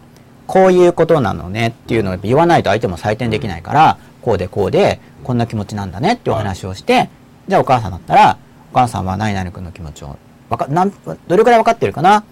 [0.46, 7.08] こういうことなのねっていうのを言わないと相手も採点できないから、こうでこうでこんな気持ちなんだねっていうお話をして、
[7.48, 8.38] じゃあお母さんだったら
[8.72, 10.16] お母さんは何々君の気持ちを
[10.48, 10.92] わかなん
[11.28, 12.24] どれくらい分かってるかな？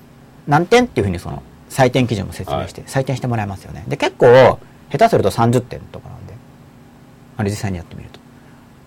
[0.46, 3.84] 何点っていうふうにその採点基準も説明して、採点してもらいますよね。
[3.88, 4.58] で結構
[4.90, 6.32] 下手すると30点とかなんで。
[7.34, 8.11] あれ実際にやってみると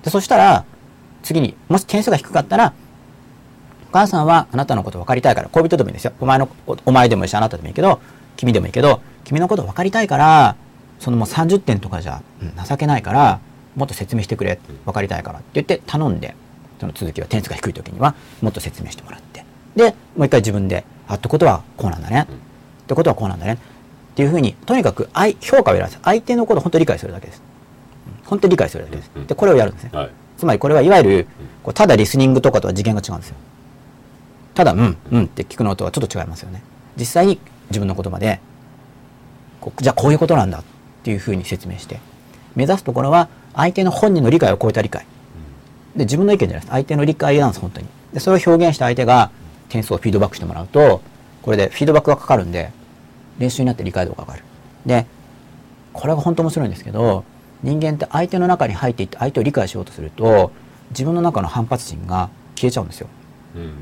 [0.06, 0.64] でそしたら
[1.24, 2.74] 次にもし点数が低かったら
[3.90, 6.14] お母さんはあなたのこと分かりたいから恋人でもいいですよ。
[6.20, 6.48] お前の
[6.86, 8.00] お前でもいいしあなたでもいいけど
[8.38, 10.56] 君でもいいけど君のこと分かりたいから
[11.00, 12.22] そのもう30点とかじゃ、
[12.68, 13.40] 情けないから
[13.76, 16.36] もっと説明してくれ分かりたいからって言って頼んで
[16.80, 19.44] その続きは点数が低い時にはもっと説明してもらって。
[19.76, 23.54] でもう一回自分であってことはこうなんだね、ってことはこうなんだね。
[23.54, 23.58] っ
[24.16, 26.00] ていうふうにとにかく相評価を得られる。
[26.04, 27.42] 相手のことを本当に理解するだけです。
[28.26, 29.12] 本当に理解するだけです。
[29.16, 29.28] うん。
[29.28, 29.92] でこれをやるんですね。
[29.94, 30.10] いはい。
[30.38, 31.28] つまりこれはいわゆる
[31.64, 33.36] こうただリスニングとかとは次元が違うんですよ。
[34.54, 36.62] ただ「うんうん」って聞くのとはちょっと違いますよね。
[36.98, 38.40] 実際に自分の言葉で
[39.82, 40.64] じゃあこういうことなんだっ
[41.04, 42.00] ていうふうに説明して
[42.56, 45.06] 目指すところは相手の本人の理解を超えた理解。
[45.96, 46.72] で自分の意見じゃないです。
[46.72, 47.88] 相手の理解なんです本当に。
[48.14, 49.32] でそれを表現した相手が
[49.70, 51.02] 点数をフィードバックしてもらうと
[51.42, 52.72] これでフィードバックがかかるんで
[53.38, 54.44] 練習になって理解度が上がる。
[54.86, 55.06] で
[55.94, 57.24] これが本当面白いんですけど
[57.66, 60.52] 人間って相手の中に入っていって相手を理解しようとすると
[60.92, 63.08] 自分の中の反発心が消えちゃうんですよ。
[63.56, 63.74] うん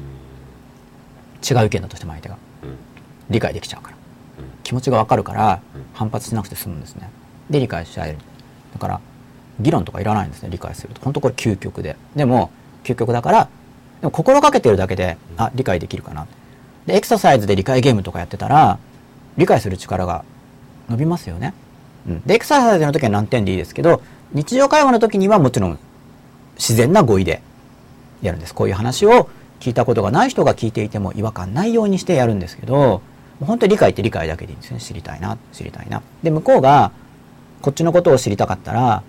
[1.48, 2.38] 違う意見だとしても相手が。
[2.64, 2.78] うん
[3.30, 3.98] 理解できちゃうから。
[4.40, 5.62] うん気持ちが分かるから
[5.94, 7.10] 反発しなくて済むんですね。
[7.50, 8.20] で理解し合える。
[8.74, 9.02] だから
[9.60, 11.02] 議論とかいらないんですね理解すると。
[11.02, 11.98] 本当これ究極で。
[12.16, 12.52] でも
[12.86, 13.50] 究極だから
[14.00, 16.26] でも心がけてるだけであ理解できるかな。
[16.86, 18.80] でエクササイズで理解ゲームとかやってたら
[19.36, 20.24] 理解する力が
[20.90, 21.54] 伸びますよね、
[22.08, 24.02] うん、でエクササイズの時は何点でいいですけど
[24.34, 25.80] 日常会話の時にはもちろん
[26.56, 27.42] 自然な語彙で
[28.22, 28.54] やるんです。
[28.54, 29.30] こういう話を
[29.60, 33.02] 聞いたことがない人が聞いていても違和感ないようにしてやるんですけど
[33.40, 34.80] 本当に理解って理解だけでいいんですね。
[34.80, 36.02] 知りたいな知りたいな。
[36.22, 36.92] で向こうが
[37.62, 39.04] こっちのことを知りたかったら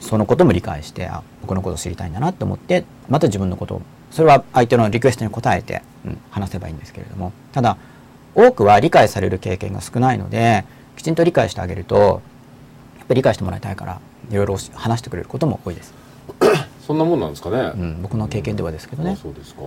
[0.00, 7.32] そのことも理解してあ僕のことを知りたいんだなと思ってまた自分のことをそれは相手のリクエストに応えて、うん、話せばいいんですけれども。
[7.52, 7.76] ただ
[8.34, 10.64] 多くは理解される経験が少ないので
[11.02, 12.22] きちんと理解してあげると
[12.96, 14.00] やっぱり理解してもらいたいから
[14.30, 15.92] いろいろ話してくれることも多いです、
[16.86, 19.62] そんなもんなんですかね、うん、僕の経験ではですけどあねそうですか。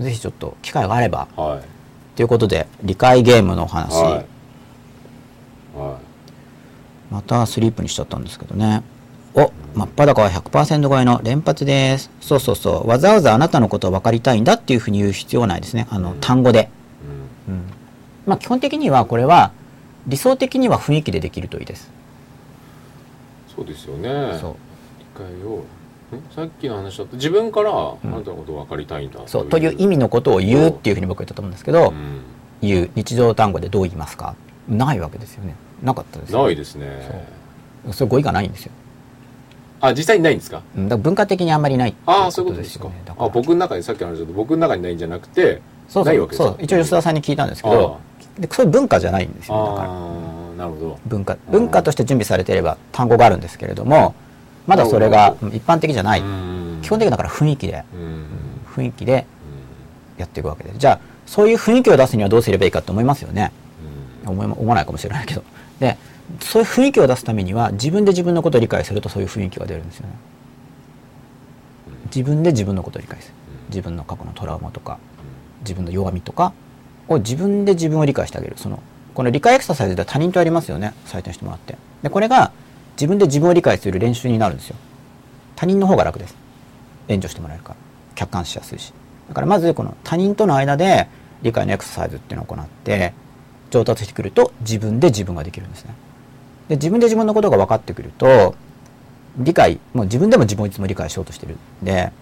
[0.00, 2.16] ぜひちょっと機会があればはい。
[2.16, 4.10] ということで理解ゲームのお話、は
[5.76, 5.78] い。
[5.78, 5.98] は
[7.12, 8.82] またスリープにしちゃったんですけどね。
[9.34, 12.10] お真っ裸は100%超えの連発です。
[12.20, 12.88] そうそうそう。
[12.88, 15.86] わざわざあなたのことを分かりたいんだっていうふうに言う必要はないですね。
[15.90, 16.70] あの単語で、
[17.48, 17.54] い、うん。
[17.54, 17.62] うん。
[18.26, 19.52] まあ、基本的にはこれは
[20.06, 21.90] 理想的には雰囲気でできるといいです。
[23.54, 24.38] そうですよね。
[24.40, 24.54] そう。
[24.98, 25.58] 理解を。
[25.58, 25.64] ん？
[26.34, 29.48] さっきの話だと自分からあなたのことを分かりたいんだ、そう。
[29.48, 32.20] という意味のことを言うっていうふうに僕は言ったと思うんですけど、うん。
[32.60, 32.90] 言う。
[32.94, 34.34] 日常単語でどう言いますか？
[34.68, 35.54] ないわけですよね。
[35.82, 37.24] なかったですよないですね。
[37.92, 38.72] それ語彙がないんですよ、
[39.82, 40.62] あ実際にないんですか？
[40.74, 42.88] うん、だ文化的にあんまりないってああそういうことですか。
[43.18, 46.04] あ僕の中にさっきの話だと僕の中にないんじゃなくてそうそう。
[46.06, 46.48] ないわけですか？
[46.48, 46.56] そう。
[46.60, 47.98] 一応吉田さんに聞いたんですけど
[48.38, 49.88] でそういう文化じゃないんですよねだから。
[50.56, 50.98] なるほど。
[51.06, 51.36] 文化。
[51.50, 54.14] 文化として準備されていれば単語があるんですけれども
[54.66, 56.20] まだそれがうん一般的じゃない。
[56.20, 56.78] うん。
[56.82, 57.84] 基本的にだから雰囲気で。
[57.94, 58.26] うん。
[58.74, 59.26] 雰囲気で
[60.16, 60.72] やっていくわけで。
[60.76, 63.52] じゃあそういう雰囲気を出すにはどうすればいいかって思いますよね。
[64.24, 64.30] うん。
[64.30, 65.42] 思い思わないかもしれないけど。
[65.80, 65.96] で
[66.40, 70.14] そういう雰囲気を出すためには自分で自分のことを理解するとそういう雰囲気が出るんですよね。
[72.06, 73.34] 自分で自分のことを理解する。
[73.68, 74.98] 自分の過去のトラウマとか
[75.60, 76.52] 自分の弱みとか
[77.08, 78.54] を自分で自分を理解してあげる。
[78.56, 78.82] その
[79.14, 80.94] この理解エクササイズでは他人とやりますよね。
[81.06, 81.76] 採点してもらって。
[82.02, 82.52] でこれが
[82.96, 84.76] 自分で自分を理解する練習になるんですよ。
[85.56, 86.34] 他人の方が楽です。
[87.08, 87.76] 援助してもらえるから。
[88.14, 88.92] 客観視しやすいし。
[89.28, 91.08] だからまずこの他人との間で
[91.42, 93.12] 理解のエクササイズっていうのを行って
[93.70, 95.94] 上達してくると自分で自分ができるんですね。
[96.68, 98.54] で自分で自分のことが分かってくると
[99.36, 102.12] 理解もう自分でも自分をいつも理解しようとしてるんで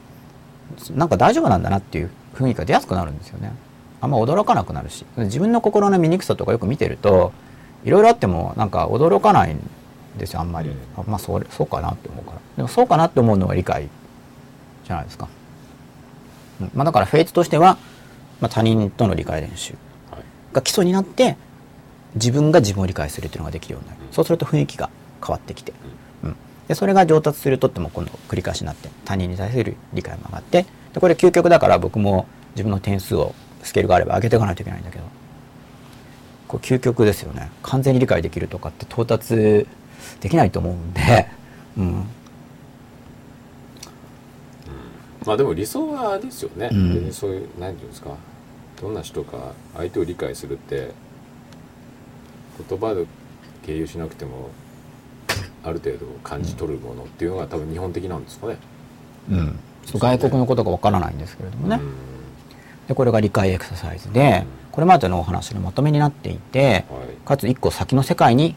[0.91, 3.53] なんか大丈夫なんだなっていう雰囲気が出やすくなるんですよね。
[4.03, 7.33] あんま驚かなくなるし自分の心の醜さとかよく見てると
[7.85, 9.61] いろいろあってもなんか驚かないん
[10.19, 12.39] ですよあんまり、あまあそれそうかなって思うから。
[12.57, 13.89] でもそうかなって思うのが理解
[14.85, 15.29] じゃないですか、
[16.61, 16.71] うん。
[16.75, 17.79] まあ、だからフェイズとしては、
[18.41, 19.75] まあ、他人との理解練習
[20.11, 20.23] はい。
[20.53, 21.37] が基礎になって
[22.15, 24.13] 自分が自分を理解するっていうのができるようになる、うん。
[24.13, 24.91] そうすると雰囲気が
[25.25, 25.73] 変わってきて、
[26.25, 26.37] うん。
[26.69, 35.05] でそれが上達するとっても今度繰り返しになって他人に対する理解も上がってでこれ究極だから僕も自分の点数をスケールがあれば上げていかないといけないんだけど。
[36.49, 37.51] これ究極ですよね。
[37.63, 39.67] 完全に理解できるとかって到達
[40.21, 41.27] できないと思うんで、
[41.79, 42.05] うん、
[45.25, 47.11] まあでも理想はですよね、うん。
[47.11, 48.11] そういう何ていうんですか。
[48.83, 50.91] どんな人か相手を理解するって
[52.69, 53.07] 言葉で
[53.65, 54.51] 経由しなくても
[55.65, 58.59] ある程度感じ取るものっていうのが多分日本的なんですかね。
[59.31, 62.12] うん、外国のことがわからないんですけれどもね、うん
[62.93, 67.27] でこれが理解エクササイズでこれまでのお話のまとめになっていてはい。
[67.27, 68.55] かつ一個先の世界に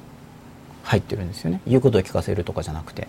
[0.84, 1.62] 入ってるんですよね。
[1.66, 3.08] 言うことを聞かせるとかじゃなくて、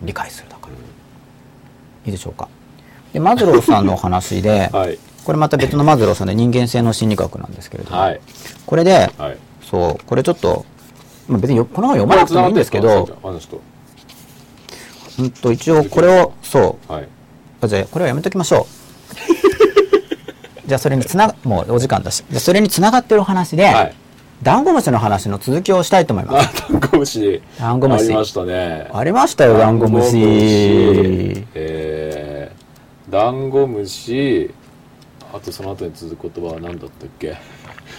[0.00, 0.68] うん、理解するだか。
[0.68, 0.76] らい
[2.06, 2.48] いでしょうか。
[3.12, 4.98] でマズローさんのお話で はい。
[5.24, 8.20] これまた別のマズローさんで人間性の心理学なんですけれども、はい。
[8.66, 9.36] これではい。
[9.62, 10.64] そうこれちょっと、
[11.26, 13.08] まあ、別によこの本読まなくてもいいんですけど、
[15.18, 16.92] うんと一応これをそう。
[16.92, 17.08] はい。
[17.60, 18.66] あじゃあこれはやめときましょ
[19.52, 19.55] う
[20.66, 22.24] じゃあそれにつながもうお時間だし。
[22.28, 23.94] じゃあそれにつながってるお話で、はい。
[24.42, 26.64] ダンゴムシの話の続きをしたいと思います。
[26.64, 27.40] あダンゴムシ。
[27.58, 28.04] ダンゴムシ。
[28.04, 28.90] ありましたね。
[28.92, 31.46] ありましたよダンゴムシ。
[31.54, 34.50] えー、ダンゴムシ。
[35.32, 37.36] あとその後に続く言葉は何だったっけ？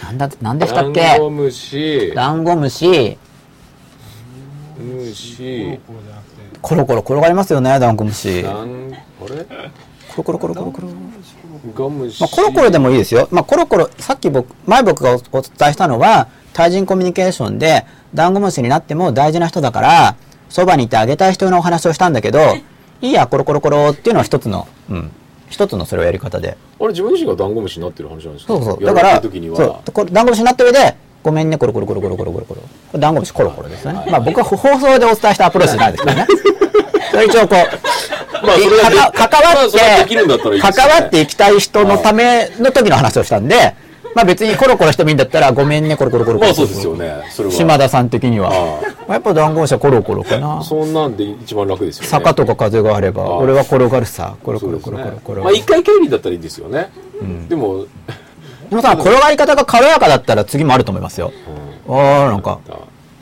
[0.02, 2.12] なんだなんでしたっダンけゴムシ。
[2.14, 3.18] ダンゴムシ。
[4.78, 5.80] 虫
[6.62, 8.44] コロコロコロ転がりますよねダンゴムシ。
[8.46, 8.64] あ
[9.28, 9.46] れ？
[10.14, 10.88] コロコロコロコロコロ
[12.20, 13.28] まあ、コロコロでもいいですよ。
[13.30, 17.84] まあ、コロコロ、さっき僕、前僕がおお伝えしたのは、対人コミュニケーションで、
[18.14, 20.16] ダンゴムシになっても大事な人だから、
[20.48, 22.40] そばにいてあげたい人のお話をしたんだけど、
[23.02, 25.10] いいや、コロコロコロっていうのは一つの、うん、
[25.50, 26.56] 一つのそれをやり方で。
[26.80, 28.54] あれ自分自身がダンゴムシになってる話なんですか？
[28.54, 28.84] そうそう。
[28.84, 29.20] やだから
[29.56, 32.60] そう、これダンゴムシになった上で、ごめんね、コロコロコロコロコロコロコロ。
[32.60, 34.04] これダンゴムシコロコロですよね。
[34.10, 36.26] まあ僕は放送でお伝えしたアプローチじゃないですけどね。
[37.26, 39.78] 一応こう、まあそれはでかか関わって、
[40.60, 43.74] 関わっていきたい人のための時の話をしたんで、
[44.14, 46.48] まあ別にコロコロしてもいいんだったら、ごめんね、コロコロコロコロ。
[46.48, 48.50] まあそうですよねそれは島田さん的には。
[49.08, 50.62] あやっぱダンゴムシはコロコロかな。
[50.62, 54.34] そんなんで一番楽ですよね坂とか風があれば、あ俺は転がるさ。
[54.42, 55.44] コロコロコロコロコロ。
[55.44, 56.90] まあ一回限りだったらいいんですよね
[57.48, 57.86] でも
[58.70, 61.32] でもさ、転がり方が軽やかだったら次もあると思いますよ。
[61.88, 62.58] ああ、なんか。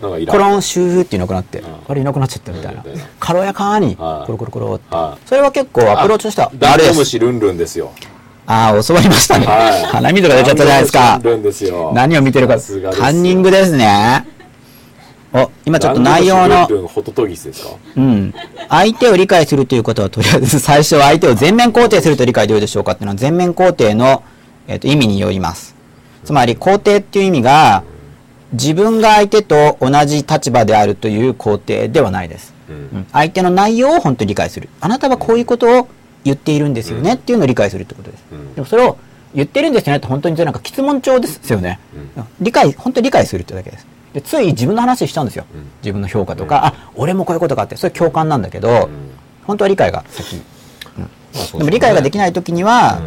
[0.01, 2.84] コロンシューっていなくなって、んあれいなくなっちゃったみたいな。
[3.18, 5.18] 軽やかに、はいコロコロコロっては。
[5.24, 7.05] それは結構アプローチとしては、あれです。
[7.05, 7.92] シルンルンですよ
[8.47, 9.47] ああ、教わりましたね。
[9.47, 11.20] はい鼻水が出ちゃったじゃないですか
[11.94, 12.57] 何を見てるか。
[12.99, 14.26] カンニングですね。
[15.32, 16.68] お、今ちょっと内容の
[17.97, 18.34] うん。
[18.68, 24.22] 相手を理解するということは、とりあえず 最初は相手を全面肯定すると理解できるでしょうかっていうのは、全面肯定の、
[24.68, 25.74] えっと意味によります。
[26.24, 27.82] つまり、肯定っていう意味が、
[28.53, 32.55] 自分が相手と同じ立場であるという肯定ではないです。
[32.68, 34.68] うんうん相手の内容を本当に理解する。
[34.80, 35.88] あなたはこういうことを
[36.24, 38.24] 言っているんですよねっていうのを理解するってことです。
[38.32, 38.97] うんでもそれを
[39.34, 41.78] 言ってるんですよねって本当になんか質問帳ですよね。
[42.40, 43.86] 理解、本当に理解するってだけです。
[44.14, 45.44] でつい自分の話しちゃうんですよ。
[45.55, 48.88] うん自分の評価とか、あ、俺もこういうことがあって、それ共感なんだけど、
[49.44, 50.40] 本当は理解が先。
[51.59, 53.01] でも理解ができない時には、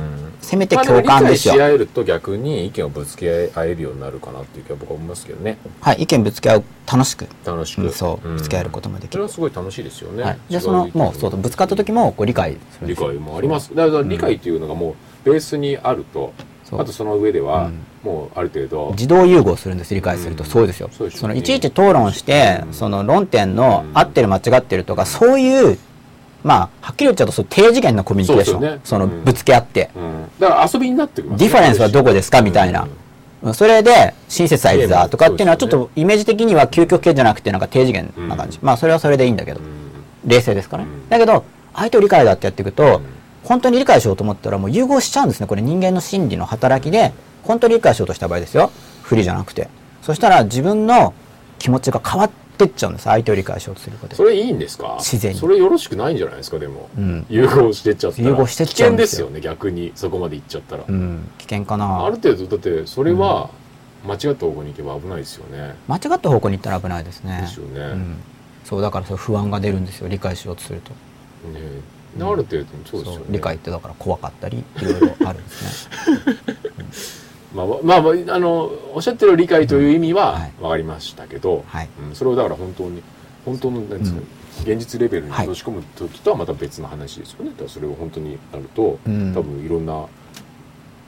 [0.50, 1.56] せめて共感ですよ。
[1.56, 1.68] まあ。
[1.68, 5.58] 理解し合えると逆に意見をぶつけ合えるようになるかなっていう気は僕は思いますけどね。
[5.82, 7.28] はい、意見ぶつけ合う、楽しく。
[7.46, 9.12] 楽しく、うんそうぶつけ合えることもできる。
[9.12, 10.38] それはすごい楽しいですよね、はい。
[10.50, 13.76] じゃあその、もう、そう、ぶつかった時も、こう理解する理解もあります。
[13.76, 14.96] だから理解っていうのがも
[15.26, 16.34] うベースにあると、
[16.72, 17.86] あとその上ではうん。
[18.04, 20.50] もうある程度、自動融合するんです理解すると、うん。
[20.50, 20.94] そうですよね。
[21.12, 22.74] そのいちいち討論して、うん。
[22.74, 23.98] その論点のうん。
[23.98, 25.78] 合ってる間違ってるとか、そういう
[26.44, 28.62] まあはっきり言っちゃうとそう低次元のコミュニケーション。
[28.62, 28.80] ね。
[28.92, 29.00] うん。
[29.00, 32.88] のぶつけ合って、うん、だから遊びになってきますディファレンスはどこですかみたいな、
[33.54, 38.66] それでシンセサイザーとかっていうのはちょっそうとイメージ的には究極系じゃなくてなんか低次元な感じ、うん。
[38.66, 39.66] まあそれはそれでいいんだけど、うん。
[40.26, 41.10] 冷静ですからね、うん。
[41.10, 43.06] だけど相手を理解だってやっていくと、うん。
[43.44, 45.48] 本当に理解しようと思ったらもう融合しちゃうんですね。
[45.48, 47.14] これ人間の心理の働きで
[47.44, 48.72] 本当に理解しようとした場合ですよ。
[49.04, 49.70] 不利じゃなくて。
[50.02, 51.14] そしたら自分の
[51.58, 53.04] 気持ちが変わってっちゃうんです。
[53.04, 54.16] 相手を理解しようとすることで。
[54.16, 54.98] それいいんですか？
[55.00, 55.40] 自然に。
[55.40, 56.60] それよろしくないんじゃないですか？
[56.60, 57.26] でも、うん。
[57.30, 58.28] 融合してっちゃったら。
[58.28, 59.28] 融合してっちゃうん危ですよ。
[59.28, 59.92] 険ですよね逆に。
[59.96, 61.30] そこまで行っちゃったら、うん。
[61.38, 62.06] 危険かな。
[62.06, 63.50] ある程度だってそれは
[64.06, 67.40] 間違った方向に行けば危ないですよね、間違った方向に行ったら危ないですね。
[67.42, 68.16] ですよね、うん、
[68.64, 70.08] そうだからそう不安が出るんですよ。
[70.08, 70.92] 理解しようとすると。
[71.50, 71.60] ね
[72.18, 73.26] ある程度そうですよね。
[73.30, 75.90] 理解ってだから怖かったりいろいろあるんです
[76.48, 76.56] ね
[77.54, 81.90] まあ、まあ、まあ、あのおっしゃってる理解という意味は分かりましたけど、はい。
[82.10, 83.02] うん、それをだから本当に
[83.46, 84.22] 本当のなんですか、
[84.64, 89.34] 現実レベルに落とし込む時とはまた別の話ですよね、だからそれを本当になると、うん。
[89.34, 90.06] 多分いろんな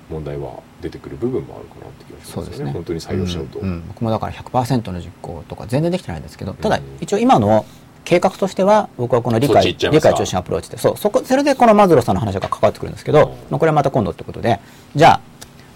[0.09, 2.45] 問題は出てくる部分もあるかなって気がしますよね。
[2.45, 2.71] そうですね。
[2.71, 3.65] 本当に採用しちゃうと、ん。
[3.65, 3.83] ん。
[3.87, 7.65] 僕もだから100%の実行とか全然できてないんですけどただうん一応今の
[8.03, 10.77] 計画としては僕はこの理解理解中心アプローチで。
[10.77, 10.97] そう。
[10.97, 13.25] そこそれでこのマズローさんの話が関わってくるんですけど、うん。
[13.49, 14.59] まあ、これはまた今度ってことで。
[14.95, 15.30] じゃあ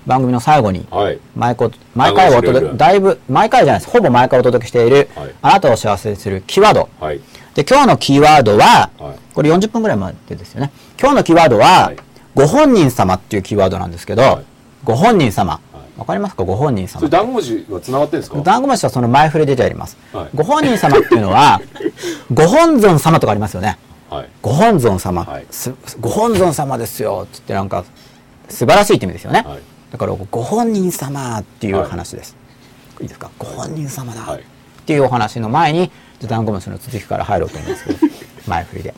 [0.05, 1.19] 番組の最後にはい。
[1.35, 5.31] 毎回毎回お届けだいぶ毎回じゃないですほぼ毎回お届けしている、はい。
[5.41, 6.89] あなたを幸せにするキーワード。
[6.99, 7.21] はい。
[7.55, 9.33] で今日のキーワードは、はい。
[9.33, 10.71] これ40分ぐらいまでですよね。
[10.99, 11.95] 今日のキーワードは、はい。
[12.35, 14.45] ご本人様っていうキーワードなんですけど、はい。
[14.83, 15.59] ご本人様。
[15.73, 15.99] い。
[15.99, 16.43] わかりますか？
[16.43, 16.99] ご本人様。
[16.99, 18.41] それ団子字はつながってるんですか？
[18.41, 20.29] ダンゴムシはその前触れでやります、はい。
[20.35, 21.61] ご本人様っていうのは
[22.33, 23.77] ご本尊様とかありますよね。
[24.09, 24.29] はい。
[24.41, 25.25] ご本尊様、
[26.01, 27.25] ご本尊様ですよ。
[27.25, 27.85] っつってなんか
[28.49, 29.59] 素晴らしいって意味ですよね、はい
[29.95, 32.35] だからご本人様っていう話です、
[32.99, 33.31] い、いですか？
[33.39, 34.19] ご本人様だ。
[34.23, 34.41] はい。
[34.41, 34.43] っ
[34.85, 35.89] ていうお話の前に
[36.19, 37.99] じゃあダンゴムシの続きから入ろうと思いますけど。
[38.45, 38.93] 前振りで。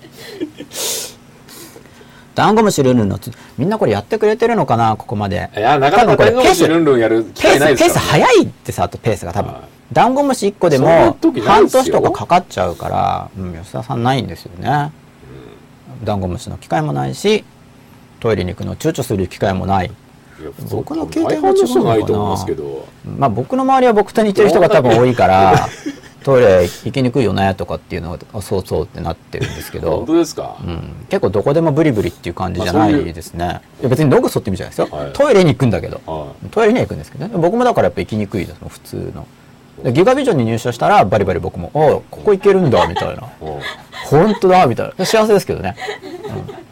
[2.34, 4.96] ダンゴムシルンルンのつみんなこれやってくれてるのかな？
[4.96, 5.52] ここまで。
[5.56, 9.62] いやなかなか多分これ団子字ルンルンやる機ペースペース会ないですから、ね、早いってさあとペースが多分、はい。
[9.94, 14.92] ダンゴムシ1個でも半年とかかかっちゃうから、うん、吉田さんないんですよね、
[16.04, 17.46] ダンゴムシの機会もないし
[18.20, 19.92] トイレに行くの躊躇する機会もない
[20.72, 21.96] 僕の携帯が違うな。
[21.98, 22.88] いと思いますけど。
[23.18, 25.68] まあ僕の周りは僕と似てる人が多分多いから
[26.24, 29.98] トイレ行きにくいよねとかっていうのがあそうそうってなってるんですけど。
[29.98, 35.14] 本当ですか、うん、結構どこでもブリブリっていう感じじゃないういですね、いや別にどこそって意味じゃないですよ、はい。
[35.14, 37.34] トイレに行くんだけど、はトイレには行くんですけどね。
[37.38, 39.26] 僕もだからやっぱ行きにくいです普通の。
[39.84, 43.24] でギガビジョンに入社したらバリバリ僕も「おここ行けるんだ」みたいな。
[43.40, 43.60] おう
[44.10, 45.06] 「本当だ」みたいな。
[45.06, 45.76] 幸せですけどね。
[46.24, 46.67] 全然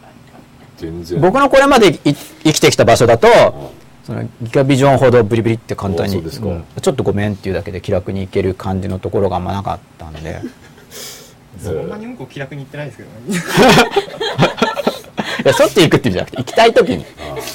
[1.20, 1.98] 僕のこれまでい
[2.44, 3.72] 生きてきた場所だと
[4.04, 6.46] そのギガビジョンほどブリブリって簡単に、あそうですか。
[6.46, 6.64] うん。
[6.80, 10.40] ちょっとごめんっていうだけで気楽に行ける感じのところがあんまなかったんで。
[11.58, 13.16] そんなにうんこ気楽に言ってないですけどね。
[15.44, 17.04] いやしょっち行くっていうんじゃなくて行きたい時に。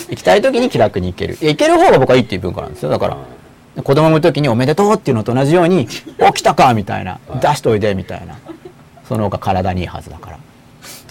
[0.09, 1.37] 行きたい時に気楽に行ける。
[1.41, 2.89] いや行ける方が僕はいいっていう文化なんですよ。
[2.89, 3.17] だから
[3.83, 6.03] 子供の時におめでとうっていうのと同じように「起
[6.33, 8.35] きたか!」みたいな「出しといで」みたいな。
[9.07, 10.37] その方が体にいいはずだから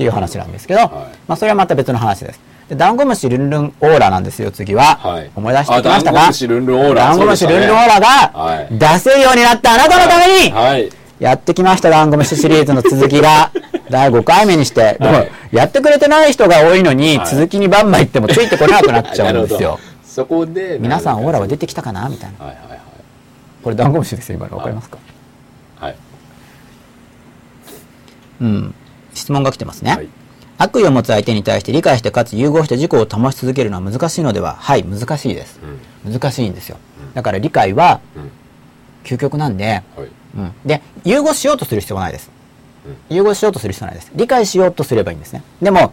[0.01, 2.41] っていう話なんですけど、まあそれはまた別の話です。
[2.71, 5.31] でダンゴムシルンルンオーラなんですよ次は、はい。
[5.37, 10.89] 思い出してきましたかあダンゴムシルンルンオーラダンゴムシルンルンオーラはいが出せるようになったあなたのために、はい。
[11.19, 13.51] やってきましたダンゴムシシリーズの続きが。
[13.91, 14.97] 第5回目にして。
[15.01, 15.31] でも、はい。
[15.53, 17.27] やってくれてない人が多いのに、はい。
[17.27, 19.79] 続きにバンバン言ってもついてこなくなっちゃうんですよ。
[20.07, 22.47] そこで皆さんオーラは出ててきたかなみたいな。
[22.47, 22.81] はいはいはい。
[23.65, 24.57] これダンゴムシですよ今の。
[24.57, 24.97] わかりますか、
[25.81, 25.95] はい。
[28.41, 28.75] うん
[29.15, 30.09] 質問が来てますね、はい。
[30.59, 35.61] 悪意を持つ相手に対して理解してかつ融合して自己を保ち続けるのは難しいのでははい難しいです。
[36.05, 36.13] うん。
[36.13, 36.79] 難しいんですよ。
[37.15, 38.31] だから理解はうん。
[39.05, 40.09] 究極なんで、はい。
[40.37, 42.31] うん、で融合しようとする必要はないです。
[43.09, 44.13] 融合しようとする必要はないです。
[44.15, 45.43] 理解しようとすればいいんですね。
[45.61, 45.93] でも、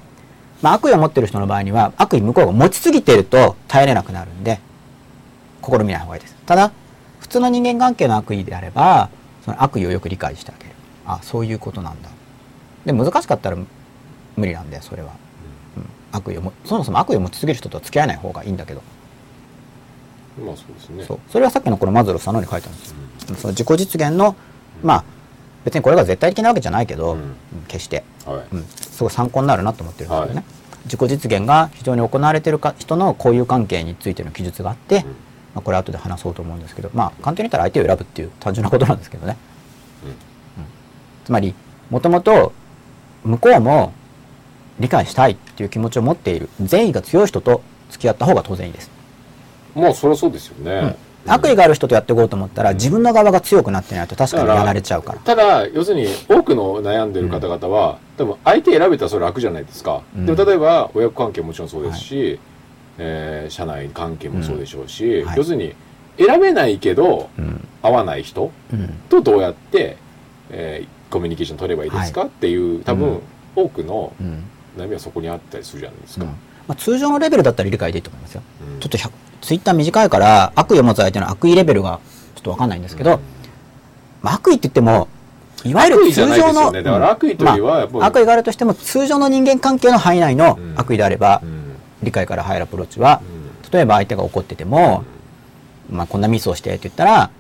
[0.61, 4.59] まあ、悪意を持ってる人の場合には悪意向こうが持ちすぎていると耐えれなくなるんで
[5.63, 6.36] 試みない方がいいです。
[6.45, 6.72] ただ
[7.20, 9.09] 普通の人間関係の悪意であれば
[9.43, 10.72] その悪意をよく理解してあげる。
[11.05, 12.09] あそういうことなんだ
[12.88, 13.57] で難しかったら
[14.35, 15.11] 無理なんでそれは、
[15.77, 18.81] うん、悪意をもそもそも悪意を持ちすぎる人とは付き合えない方がいいんだけど。
[20.43, 21.03] まあそうですね。
[21.03, 21.19] そう。
[21.29, 24.35] それはさっきのこのマズローさんのに書いてあるんですよ、その自己実現の
[24.81, 25.03] まあ
[25.65, 27.19] 別にこれが絶対的なわけじゃないけど、うん。
[27.19, 27.35] うん
[27.67, 28.55] 決して、はい。
[28.55, 30.45] うん、すごい参考になるなと思ってるんですけどね、はい。
[30.85, 35.03] 自己実現が非常に行われているか人の交友関係についての記述があって、
[35.53, 39.35] まあ、これ後で話そうと思うんですけどまあ簡単に言ったら相手を選ぶっていう単純なことなんですけどね、
[40.03, 40.09] うん。
[40.09, 40.15] うん。
[41.25, 41.53] つまり
[41.89, 42.53] もともと
[43.24, 43.93] 向こうも
[44.80, 46.49] 理解したいっていう気持ちを持っている。
[46.61, 48.91] 善意が強い人と付き合った方が当然いいです。
[49.76, 50.95] まあそりゃそうですよね。
[51.30, 55.20] 悪意がある人とやっていこうと思ったら自分の側が強くなってないと確かにやられちゃうから。
[55.20, 60.26] ただ要するに多くの悩んでる方々は、多分相手選べたらそれ楽じゃないですか、うん。
[60.26, 62.39] でも例えば親子関係もちろんそうですし、
[62.97, 65.28] えー社内関係もそうでしょうし、うん。
[65.28, 65.38] はい。
[65.38, 65.76] 要するに
[66.18, 67.68] 選べないけどうん。
[67.82, 68.88] 合わない人うん。
[69.09, 69.97] とどうやって、
[70.49, 72.29] えーコミュニケーション取ればいいですか、はい。
[72.29, 73.21] っていう多分、うん。
[73.55, 74.43] 多くのうん。
[74.77, 76.35] 悩みはそこにあったりするじゃないですか、うんま
[76.69, 78.41] あ、通常のレベルだったら理解でいいと思いますよ、
[78.73, 78.79] うん。
[78.79, 81.99] ちょっと100ツイッター短いから悪意を持つ相手の悪意レベルが
[82.35, 83.19] ちょっと分かんないんですけど、
[84.21, 85.07] まあ、悪意って言っても
[85.63, 91.75] いわゆる通常の、悪意まあ悪意があるとしても通常の人間関係の範囲内のうん悪意であれば、うん。
[92.03, 93.21] 理解から入るアプローチは
[93.63, 93.71] うん。
[93.71, 95.03] 例えば相手が怒ってても、
[95.89, 97.31] まあ、こんなミスをしてって言ったら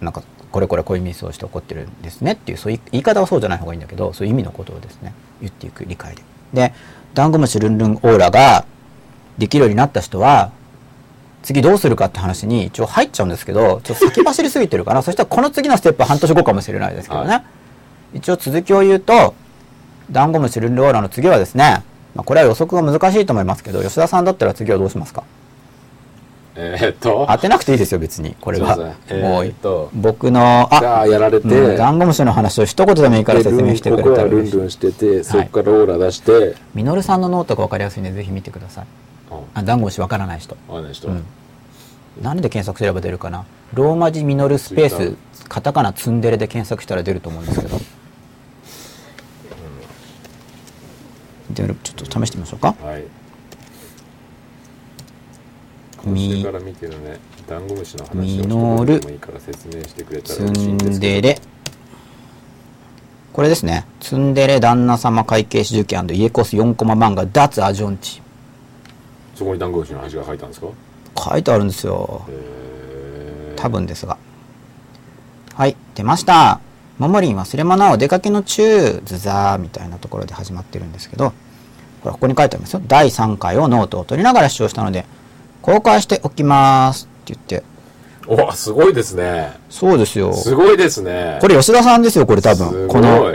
[0.00, 0.22] なんか
[0.56, 5.12] これこれこういうミスをして怒ってるんですねっていうそういう言い方はそうじゃない方がいいんだけどそういう意味のことをですね。
[5.42, 6.22] 言っていく理解で。
[6.54, 6.72] で
[7.12, 8.64] ダンゴムシルンルンオーラが
[9.36, 10.50] できるようになった人は
[11.42, 17.44] 次どうするかって話に一応入っちゃうんですけどちょっと先走りすぎてるかなそしたらこの次のステップは半年後かもしれないですけどね、は
[18.14, 19.34] 一応続きを言うと
[20.10, 21.82] ダンゴムシルンルンオーラの次はですね、
[22.14, 25.22] まあ、これは予測が難しいと思いますけど吉田さんだったら次はどうしますか？
[26.56, 27.26] えーっと。
[27.28, 28.34] 当てなくていいですよ別に。
[28.40, 29.90] これは、えーっと。
[29.94, 38.86] 僕のあがやられて、うんダンゴムシの話を一言でもいいから説明してくれたらルンルンしててそこからオーラ出して、ミノルさんのノートが分かりやすいんでぜひ見てください。
[39.54, 39.62] あ。
[39.62, 40.56] ダンゴムシ分からない人。
[40.68, 41.24] あの人、うん。
[42.22, 43.44] 何で検索すれば出るかな。
[43.74, 47.78] ローマ字ミノルスペースカタカナツンデレで検索したら出ると思うんですけど、
[51.50, 52.74] でちょっと試してみましょうか。
[52.82, 53.04] はい
[56.10, 61.00] みから見てるねダンゴムシの話をミ一ノル言でもいいから説明してくれたらツ嬉しいんですンけど。
[61.00, 61.40] デレ。
[63.32, 63.86] これですね。
[64.00, 68.22] ツンデレ旦那様会計士受験家コス4コマ漫画脱アジョンチ。
[69.34, 70.68] そこにダンゴムシの話が書いたんですか？
[71.32, 72.22] 書いてあるんですよ。
[73.56, 74.16] 多分ですが。
[75.54, 76.60] はい出ました。
[76.98, 81.34] ももりん忘れ物はお出かけの中ズザーみたいなところで始まってるんですけど
[82.02, 82.80] これここに書いてありますよ。
[82.86, 85.04] 第3回をノートを取りながら視聴したので
[85.66, 87.64] 公開しておきますって言って。
[88.28, 89.58] おすごいですね。
[89.68, 90.32] そうですよ。
[90.32, 91.38] すごいですね。
[91.40, 93.34] これ吉田さんですよこれ多す分この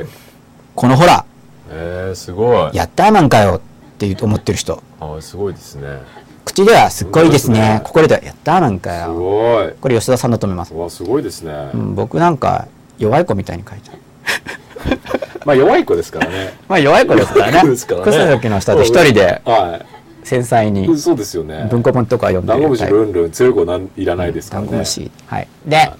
[0.73, 1.25] このほら。
[1.69, 2.75] えー、すごい。
[2.75, 4.81] やったーマンかよって思ってる人。
[5.01, 5.99] あすごいですね。
[6.45, 7.55] 口ではすっごいですね。
[7.55, 7.81] すね。
[7.83, 9.73] 心ではやったーマンかすよごい。
[9.81, 14.99] これ吉田さんだと思います、うわすごいですね、うん、僕なんか弱い子みたいに書いてある
[15.45, 16.53] まあ弱い子ですからね。
[16.69, 17.69] まあ弱い子ですからね。
[17.69, 19.41] ですからの下で一人で。
[19.43, 19.81] は
[20.23, 21.67] 繊細いにそうですよね。
[21.69, 24.67] 文庫本とか読んでダンゴムシるタイプルンルン強い子なんいらないですかダらね。
[24.69, 25.47] ンゴムシはい。
[25.65, 25.91] で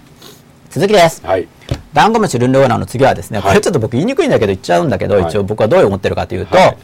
[0.69, 1.21] 続きです。
[1.25, 1.47] はい。
[1.93, 3.57] ダンゴムシルンルオーラーの次はですね、こはい。
[3.57, 5.23] れちょっと僕言いにくいんだけど言っちゃうんだけど、はい。
[5.25, 6.77] 一応僕はどう思ってるかというと、はい。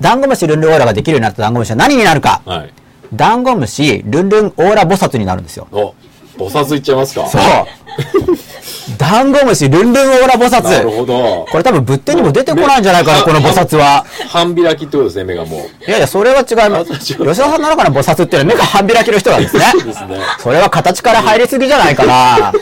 [0.00, 2.72] ダンゴムシルンルオーラができるようになったダンゴムシは何になるか、はい。
[3.14, 5.68] ダンゴムシルンルンオーラ菩薩になるんですよ。
[5.70, 5.94] お
[6.36, 7.26] 菩薩いっちゃいますか？
[7.28, 7.40] そう。
[8.96, 10.96] ダンゴムシルンルンオーラ菩なる薩。
[10.96, 14.04] ほどこれ多分仏典にも出てこないんじゃないかな、この菩薩は。
[14.28, 16.92] 半開きってことですね目がもういやいや、それは違います。
[16.92, 19.64] あ吉田さんの中の菩薩っていうのは目が半開きの人なんですね。
[19.84, 22.52] ですねそれは形から入りすぎじゃないかな。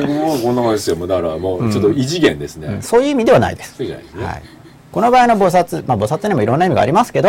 [0.00, 3.74] 僕もこんな感じですよもうだからもうちょっと異次元ですね、そういう意味ではないです。
[3.78, 4.42] そうじゃないですね、はい、
[4.92, 7.28] この場合の菩薩、まあ、菩薩にもいろんな意味がありますけど、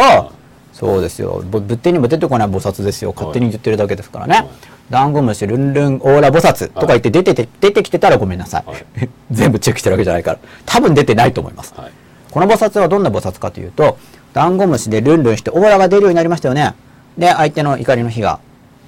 [0.80, 1.43] そうですよ。
[1.49, 3.13] ぼ仏典にも出てこない菩薩ですよ。
[3.13, 4.49] 勝手に言ってるだけですからね、はい。
[4.89, 9.09] ダンゴムシルンルンオーラ菩薩とか言って出てて、出てきてたらごめんなさい、はい。
[9.30, 10.39] 全部チェックしてるわけじゃないから。
[10.65, 11.91] 多分出てないと思います、はい。
[12.32, 13.97] この菩薩はどんな菩薩かというと
[14.34, 16.73] ダンゴムシでルンルンしてオーラが出るようになりましたよね。
[17.17, 18.39] で相手の怒りの火が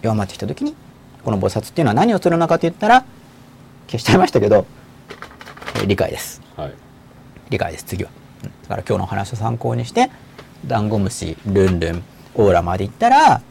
[0.02, 0.76] 弱まってきた時に
[1.26, 3.04] この菩薩っていうのは何をするのかと言ったら
[3.88, 4.82] 消しちゃいましたけど、えー
[5.88, 6.42] 理解です。
[6.56, 6.74] はい。
[7.50, 7.86] 理解です。
[7.86, 8.10] 次は、
[8.44, 8.52] うん。
[8.64, 10.10] だから今日のお話を参考にして
[10.66, 12.04] ダンゴムシルンルン
[12.36, 13.42] オーラまでいったら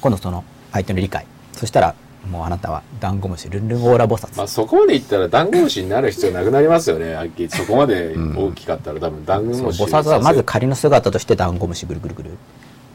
[0.00, 1.26] 今度その相手の理解。
[1.52, 1.94] そしたら
[2.30, 7.14] もうあなたはダンゴムシルンルンオーラ菩薩、まあそこまでいったらダンゴムシになる必要なくなりますよね。
[7.14, 12.30] はっきりそこまで大きかったら多分ダンゴムシ菩薩はまず仮の姿としてダンゴムシぐるぐるぐる。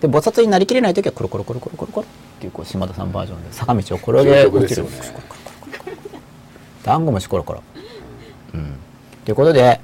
[0.02, 4.86] で菩薩になりきれない時はコロコロコロコロコロコロっていうこう島田さんバージョンで坂道を転げ落ちる
[6.84, 7.64] ダンゴムシコロコロ
[8.54, 8.76] うん
[9.24, 9.80] ということで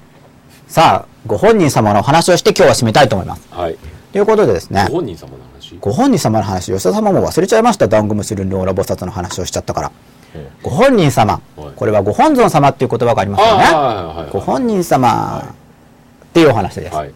[0.69, 3.47] さあご本人様のお話をして今日は締めたいと思います。
[3.49, 3.77] はい。
[4.11, 4.85] ということでですね。
[4.87, 5.77] ご本人様の話？
[5.79, 7.87] ご本人様の話吉田様も忘れちゃいました。
[7.87, 9.91] ダンゴムシルンルンオーラ菩薩の話をしちゃったから
[10.35, 11.41] うんご本人様。
[11.57, 11.73] はい。
[11.75, 13.63] これはご本尊様っていう言葉がありますよね。
[13.63, 17.13] はいご本人様っていうお話です、はい。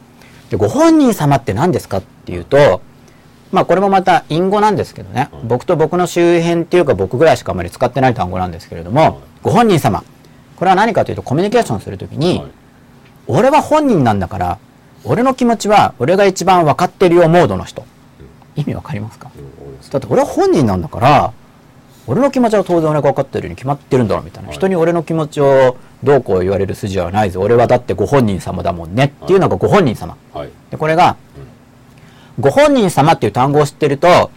[0.50, 2.82] でご本人様って何ですかっていうと
[3.52, 5.42] まあこれもまた隠語なんですけどね、はい。
[5.44, 9.14] 僕と僕の周辺っていうか僕ぐらいしかあまり使ってない単語なんですけれども、はい。
[9.44, 10.04] ご本人様。
[10.58, 12.52] これは何かというとコミュニケーションするときに、はい
[13.28, 14.60] 俺は本人なんだから
[15.04, 17.86] 俺の気持ちは俺が一番分かってるよモードの人、
[18.56, 19.32] 意味わかりますか？
[19.92, 21.34] だって俺は本人なんだから
[22.06, 24.58] 俺の気持ちは当然俺が分かってるように決まってるんだろうみたいな、はい。
[24.58, 27.40] 人に俺の気持ちをどうこう言われる筋はないぞ。
[27.40, 29.14] 俺はだってご本人様だもんね。
[29.24, 30.18] っていうのがご本人様。
[30.34, 30.50] はい。
[30.70, 31.16] でこれが、
[32.40, 34.32] ご本人様っていう単語を知ってると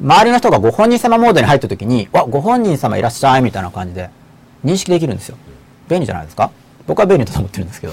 [0.00, 4.10] 周りの人がご本人様モードに入った時に「わご本人様いらっしゃい」みたいな感じで
[4.64, 5.36] 認識できるんですよ。
[5.88, 6.50] 便利じゃないですか？
[6.86, 7.92] 僕は便利だと思ってるんですけど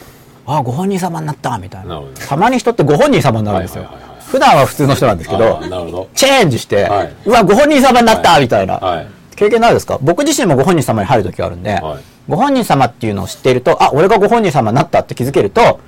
[0.46, 2.02] 「あご本人様になった」みたいな。
[2.28, 3.86] たまに人ってご本人様になるんですよ。
[4.26, 7.12] 普段は普通の人なんですけどチェンジして、はい。
[7.24, 9.06] うわご本人様になったみたいな、はい。
[9.36, 9.98] 経験ないですか？
[10.00, 12.02] 僕自身もご本人様に入る時があるんで、はい。
[12.28, 15.80] ご本人様っていうのを知っているとあ俺がご本人様になったって気づけると、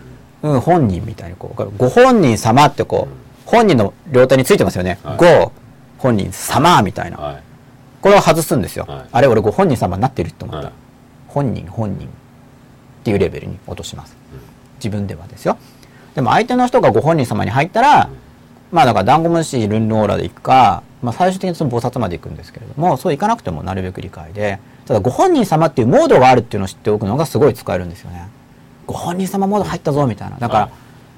[0.43, 5.17] うん、本人みたいにこうご本人様ってこう、本人の両手についてますよね、はい。
[5.17, 5.53] ご
[5.99, 7.43] 本人様みたいな、はい。
[8.03, 9.01] これを外すんですよ、はい。
[9.13, 10.71] あれ俺ご本人様になってるって思った。
[11.29, 12.09] 本人本人
[13.07, 14.17] っていうレベルに落とします、
[14.79, 15.59] 自分ではですよ。
[16.17, 18.11] でも相手の人がご本人様に入ったら、
[18.73, 28.29] まあだからダンゴムシルンルンオーラでいくか、まあ、最終的にその菩薩まで行くんですけれどもそういかなくてもなるべく理解でただご本人様っていうモードがあるっていうのを知っておくのがすごい使えるんですよね。
[28.89, 30.39] ご本人様モード入ったぞみたいな。
[30.39, 30.71] だから、はい。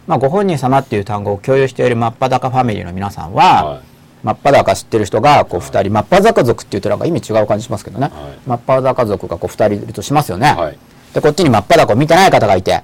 [0.08, 3.80] まあご本人様っていう単語を共有している真っ裸ファミリーの皆さんは、はい。
[4.24, 8.12] 真っ裸知ってる人がこう2人真っ裸族っていうとなんか意味違う感じしますけどね、はい。
[8.46, 10.78] 真っ裸族がこう2人いるとしますよね、はい
[11.14, 12.82] でこっちに真っ裸を見てない方がいて、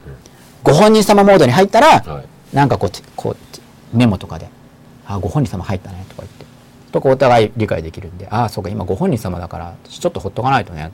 [0.62, 2.57] ご本人様モードに入ったら、はい。
[2.57, 4.49] なんかこうちこうメモとかで
[5.07, 6.45] 「あご本人様入ったね」とか言って。
[6.93, 10.93] とこうお互い理解できるんで「ああそうか今ご本人様だからちょっとほっとかないとね」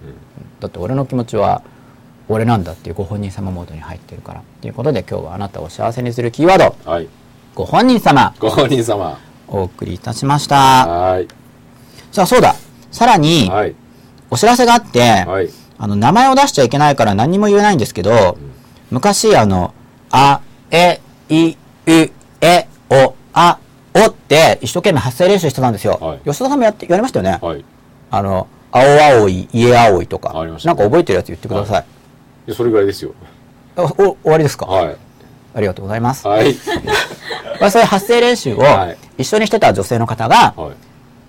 [0.59, 1.63] だって俺の気持ちは
[2.29, 4.43] 俺なんだっていうご本人様モードに入ってるから。
[4.63, 6.91] ということで今日はあなたを幸せにするキーワード。
[6.91, 7.09] はい。
[7.55, 8.35] ご本人様。
[8.39, 9.19] ご本人様。
[9.49, 10.87] お送りいたしました。
[10.87, 11.29] はい。
[12.13, 12.55] さあそうだ。
[12.91, 13.75] さらにはい。
[14.31, 15.51] お知らせがあって、はい
[15.83, 18.37] あの名前を出しちゃいけないから何にも言えないんですけど、
[18.91, 19.73] 昔あの
[20.13, 21.01] 「あ」「え」
[21.31, 21.57] 「い」
[21.89, 22.11] 「う」
[22.43, 23.59] 「え」「お」「あ」
[23.97, 26.19] 「お」って一生懸命発声練習してたんですよ、はい。
[26.19, 27.65] 吉田さんもやってやりましたよね、はい。
[28.11, 30.35] あの「青青い」「家青い」とか。
[30.35, 31.85] なんか覚えてるやつ言ってください、
[32.47, 33.15] でそれぐらいですよ。
[33.77, 34.97] おお終わりですか、はい。
[35.55, 36.55] ありがとうございます、はい。
[37.59, 38.99] まあ、そういう発声練習をはい。
[39.17, 40.71] 一緒にしてた女性の方が、はい。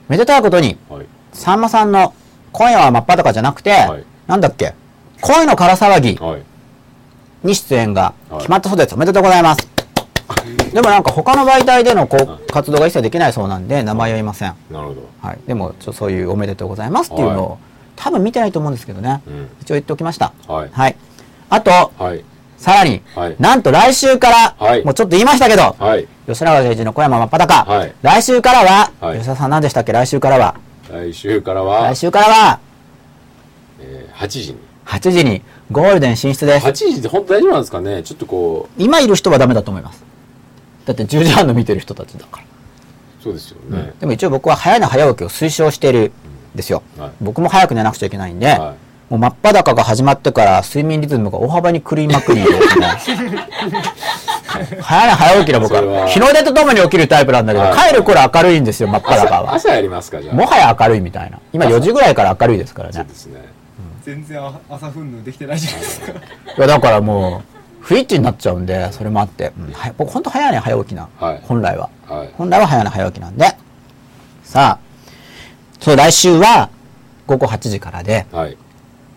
[0.09, 1.05] めでたいことにはい。
[1.31, 2.13] さんまさんの
[2.51, 4.73] 「今夜は真っ裸」じゃなくて、はいなんだっけ？
[5.19, 6.15] 恋のから騒ぎ。
[6.15, 6.43] はい。
[7.43, 8.95] に出演が決まったそうです。
[8.95, 9.69] おめでとうございます。
[10.71, 14.55] でもなんか他の媒体でのこう活動が一切できないそうなんで名前は言いません。
[14.71, 15.09] なるほど。
[15.21, 15.39] はい。
[15.45, 17.57] でもちょそういうおめでとうございますっていうのを、は
[17.97, 19.21] 多分見てないと思うんですけどね。
[19.27, 19.49] うん。
[19.59, 20.31] 一応言っておきました。
[20.47, 20.69] はい。
[20.71, 20.95] はい。
[21.49, 22.23] あと、はい。
[22.57, 23.35] さらに、はい。
[23.37, 24.85] なんと来週から、はい。
[24.85, 26.07] もうちょっと言いましたけど、はい。
[26.25, 27.93] 吉永誠二の小山真っ裸、はい。
[28.01, 29.17] 来週からは、はい。
[29.17, 29.91] 吉田さん何でしたっけ？
[29.91, 30.55] 来週からは。
[30.89, 31.81] 来週からは。
[31.93, 32.70] 来週からは、えー
[34.21, 35.41] 8時に8時に
[35.71, 36.73] ゴールデン進出です8。
[36.73, 38.03] 時って本当大丈夫なんですかね？
[38.03, 40.03] ちょっとこ今いる人はダメだと思います。
[40.85, 42.43] だって10時半の見てる人たちだから。
[42.43, 42.47] う
[43.23, 46.11] そうですよね、でも一応僕は早寝早起きを推奨している
[46.53, 46.81] んですよ。
[46.97, 48.75] はい僕も早く寝なくちゃいけないんで、は
[49.09, 52.41] もう真っ裸が始まってから睡眠リズムが大幅に狂いまくり。
[54.81, 59.53] 早寝早起きの僕はは日の出とともに起きるタイプなんだけど、はい帰る頃明るいんですよ、真っ裸は。
[59.53, 61.39] 朝朝やりますかじゃあもはや明るいみたいな。
[61.53, 62.93] 今4時ぐらいから明るいですからね。
[62.93, 63.50] そうですね
[64.03, 66.11] 全然あ朝憤怒できてないじゃないですか。
[66.57, 67.41] いやだからもう、
[67.81, 69.51] 不一致になっちゃうんで、それもあって。
[69.57, 71.39] うんはい僕本当早寝早起きな、はい。
[71.43, 71.89] 本来は。
[72.07, 72.29] はい。
[72.37, 73.45] 本来は早寝早起きなんで。
[74.43, 74.79] さあ、
[75.79, 76.69] そう、来週は
[77.27, 78.57] 午後8時からで、はい。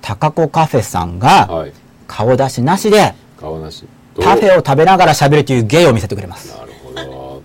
[0.00, 1.72] 高子カフェさんがはい。
[2.06, 3.86] 顔出しなしで、顔なし。
[4.22, 6.56] パフェを食べながら喋るという芸を見せてくれます。
[6.56, 7.42] なるほど。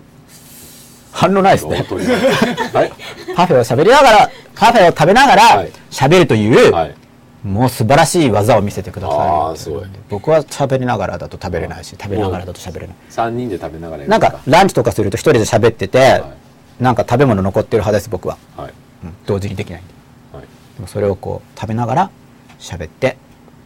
[1.12, 1.78] 反応ないですね。
[1.90, 2.92] どう取りはい。
[3.36, 5.72] パフェを喋りながら、パフェを食べながらはい。
[5.90, 6.99] 喋るという、はい
[7.44, 9.18] もう素晴らしい技を見せてください。
[9.18, 9.84] あーすごい。
[10.10, 12.96] 僕は喋りながらだと食べれないし、食べながらだと喋れない。
[13.10, 16.24] 3人で食べながらなんか、ランチとかすると一人で喋ってて、
[16.80, 18.38] なんか食べ物残ってる派です、僕は。
[18.58, 18.74] はい。
[19.04, 19.16] うん。
[19.26, 19.94] 同時にできないんで。
[20.34, 20.44] はい。
[20.44, 22.12] でもそれをこう、食べながら
[22.60, 23.18] 喋って、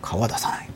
[0.02, 0.70] 顔は出さない。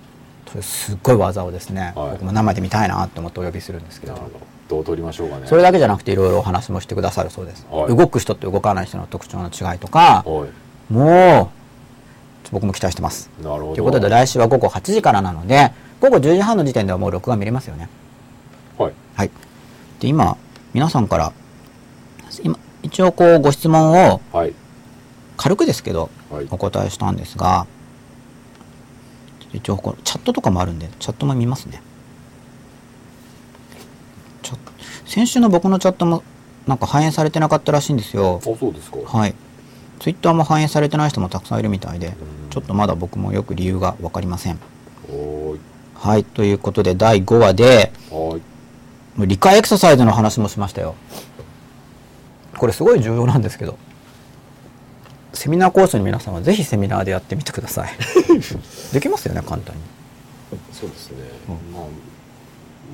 [0.46, 2.12] というすっごい技をですね、はい。
[2.12, 4.14] 僕も生で見たいなって思ってお呼びするんですけど。
[4.14, 4.22] ど。
[4.70, 5.48] どう取りましょうかね。
[5.48, 7.66] それだけじゃなくていろいろお話もしてくださるそうです。
[7.70, 7.96] はい。
[7.96, 10.48] 動く人と動かない人の特徴の違いとか、は
[10.90, 10.94] い。
[10.94, 11.57] もう、
[12.52, 13.30] 僕も期待してます。
[13.42, 17.90] なるほどということで来週は午後8時からなので、午後10時半の時点ではもう録画見れますよね。
[18.78, 19.32] はいはい。
[20.00, 20.38] で、今、
[20.74, 21.34] 皆さんから、
[22.44, 24.54] 今、一応こうご質問をはい
[25.36, 27.68] 軽くですけど、はいお答えしたんですが、
[29.54, 31.82] 一応こうチャットとかもあるんで、チャットも見ますね。
[35.06, 36.22] 先週の僕のチャットも
[36.68, 38.44] なんか反映されてなかったらしいんですよあ。
[38.44, 39.34] そうですかはい。
[40.00, 42.14] ツイッターも反映されてない人もたくさんいるみたいでん、
[42.50, 44.60] ちょっとまだ僕もよく理由がわかりません。
[45.96, 46.24] はい。
[46.24, 47.92] ということで、第5話で、
[49.18, 50.96] 理解エクササイズの話もしましたよ。
[52.56, 53.78] これすごい重要なんですけど。
[55.34, 57.90] セミナーコースの皆さんはぜひセミナーでやってみてください。
[58.94, 59.82] できますよね、簡単に。
[60.72, 61.18] そうですね
[61.74, 61.84] まあ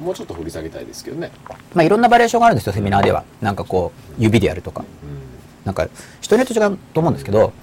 [0.03, 1.31] もうちょっと掘り下げたいですけどね
[1.75, 3.23] まあいろんなバリエーションがあるんですよ、セミナーでは。
[3.41, 4.83] なんかこう、指でやるとか。
[5.03, 5.22] うん
[5.65, 5.87] なんか、
[6.21, 7.53] 人によって違うと思うんですけど、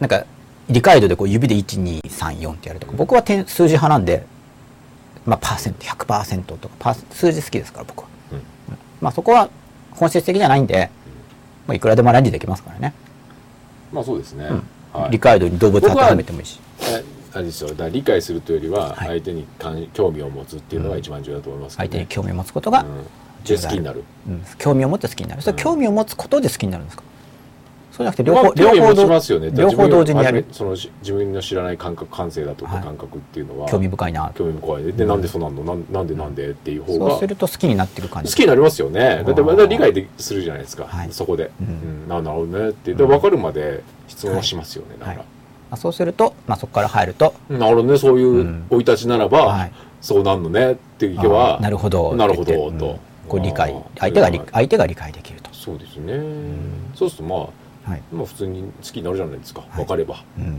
[0.00, 0.24] なんか、
[0.68, 4.24] 理解度でこう指で1、2、3、4ってやるとか、僕は点数字派なんで、
[5.26, 8.08] まあ、パーセント、100%とか、パー数字好きですから、僕は。
[8.32, 8.42] うん。
[9.00, 9.48] まあ、そこは
[9.92, 10.90] 本質的じゃないんで、
[11.66, 12.92] まあ、いくらでもアレンジできますからね。
[13.92, 14.46] まあそうですね。
[14.46, 14.62] うん。
[15.00, 15.10] はい。
[15.10, 16.58] 理解度に動物当てはめてもいいし。
[16.80, 17.04] え
[17.34, 17.68] あれですよ。
[17.68, 19.08] だから理解するというよりははい。
[19.08, 21.76] 相手に関興味を持つっていうのが一番重要だと思いますね。
[21.76, 23.04] 相手に興味を持つことが、うん。
[23.44, 24.02] で好きになる。
[24.26, 24.42] うん。
[24.58, 25.42] 興味を持って好きになる。
[25.42, 25.58] それうん。
[25.62, 27.02] 興味を持つことで好きになるんですか？
[27.92, 29.50] そうじゃなくて、両方、両方同ますよね。
[29.54, 30.46] 両方同時にやる。
[30.50, 34.32] そのし自分の知らない感覚感性だとかはい感覚っていうのは興味深いな。
[34.34, 34.84] 興味深い。
[34.84, 35.62] ででなんでそうなんの？
[35.62, 38.32] なんなんでなんでっていう方がそうすると好きになっていく感じ。
[38.32, 39.22] 好きになりますよね。
[39.26, 41.12] だってまだ理解でするじゃないですか、はい。
[41.12, 42.06] そこで、ううん。
[42.06, 42.94] んななるほどねって。
[42.94, 45.24] で分かるまで質問はしますよね、だか。
[45.70, 47.98] ら、そうすると、まあ、そこから入ると、なるほどね。
[47.98, 48.66] そういううん。
[48.70, 49.72] 生い立ちならば、はい。
[50.00, 51.62] そうなんのねっていう時はあー。
[51.62, 52.16] なるほど。
[52.16, 52.78] なるほどと、うん。
[53.28, 53.74] こう理解。
[53.98, 56.18] 相手が理相手が理解できると、そうですね、
[56.94, 57.48] そうするとまあ
[57.84, 58.02] はい。
[58.12, 59.76] まあ普通に好きになるじゃないですか、い。
[59.76, 60.56] 分かれば、うん、うん、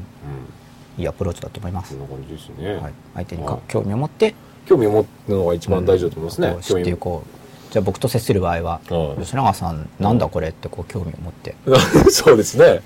[0.97, 1.91] いいアプローチだと思います。
[1.91, 4.35] そん、な感じですね、はい、相手に興味を持って。
[4.65, 7.43] 興味を持つのが一番大事だと思いますね、こう知っていこう。
[7.73, 9.21] じゃあ僕と接する場合は、はい。
[9.21, 11.55] 吉永さんなんだこれってこう興味を持って、
[12.11, 12.81] そうですね、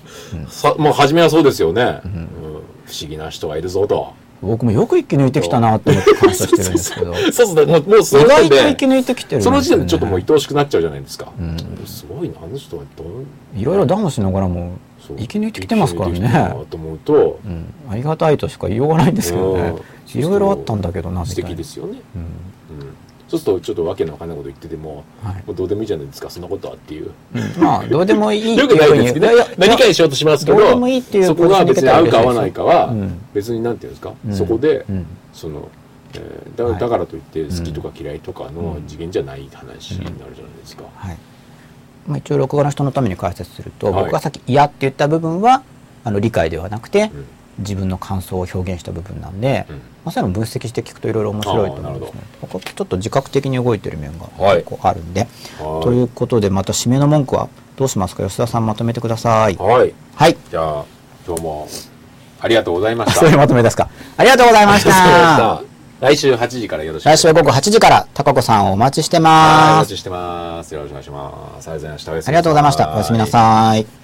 [0.50, 2.30] さまあ初めはそうですよね、うん。
[2.86, 7.14] 不思議な人がいるぞと僕もよく生き抜いてきたなって思って感謝してるんですけど。
[7.32, 7.90] そうそうもう。
[7.90, 9.42] もうそ意の時点外と生きで抜いてきてね。
[9.42, 11.58] その時点でちょっともう愛おしくなっちゃうじゃないですか、ん。
[11.86, 13.08] すごいなあの人はどう。
[13.60, 14.74] いろいろダウンしながらも
[15.16, 19.76] 生き抜いてきてますからねなと思うと、うん、ありがたいとしか言いようがないんですけどね
[20.16, 22.88] うんいろいろあったんだけどなみ素たいな敵ですよね、うんうん、
[23.28, 25.36] そうするとちょっとわけのわかんないこと言ってても、はい。
[25.46, 27.12] もうどうでもいいじゃないですかそんなことはっていう。
[27.36, 27.62] うん。
[27.62, 29.28] まあどうでもいい よくないですけど
[29.58, 34.34] 何かにしようとしますけどどうでもいいっていうそこが別に合うか合わないかはうん別になんていうんですか、うん。
[34.34, 35.06] そこで、うん。
[35.34, 35.68] その、
[36.14, 36.80] えーだはい。
[36.80, 38.88] だからといって好きとか嫌いとかのうん。
[38.88, 41.18] 次元じゃない話になるじゃないですか、はい。
[42.08, 44.04] まあ、一応録画の人のために解説すると、はい。
[44.06, 45.64] 僕がさっき「嫌」って言った部分は
[46.06, 47.26] あの理解ではなくて、うん。
[47.60, 52.22] 自分の感想を表現した部分なんで、うんまあ、そういうのを分析して聞くといろいろ面白いと思うんですね。
[52.40, 54.58] 僕はちょっと自覚的に動いてる面がはい。
[54.60, 55.28] 結構あるんで、
[55.60, 55.84] はい。
[55.84, 59.58] ということでまた締めの文句はどうしますか吉田さんまとめてください。
[59.58, 59.94] はい。
[60.16, 60.38] はい。
[60.50, 60.86] じゃあ
[61.28, 61.68] 今日も
[62.40, 63.90] ありがとうございましたそういうまとめですか。
[64.16, 65.62] ありがとうございました。
[66.00, 67.06] 来週8時からよろしく。
[67.08, 69.90] 来週は午後8時から高子さんをお待ちしてます。
[69.90, 70.74] 待ちしてます。
[70.74, 71.70] よろしくお願いします。
[71.70, 72.12] ありがとうございました。
[72.12, 72.94] ありがとうございました。
[72.94, 73.97] おやすみなさい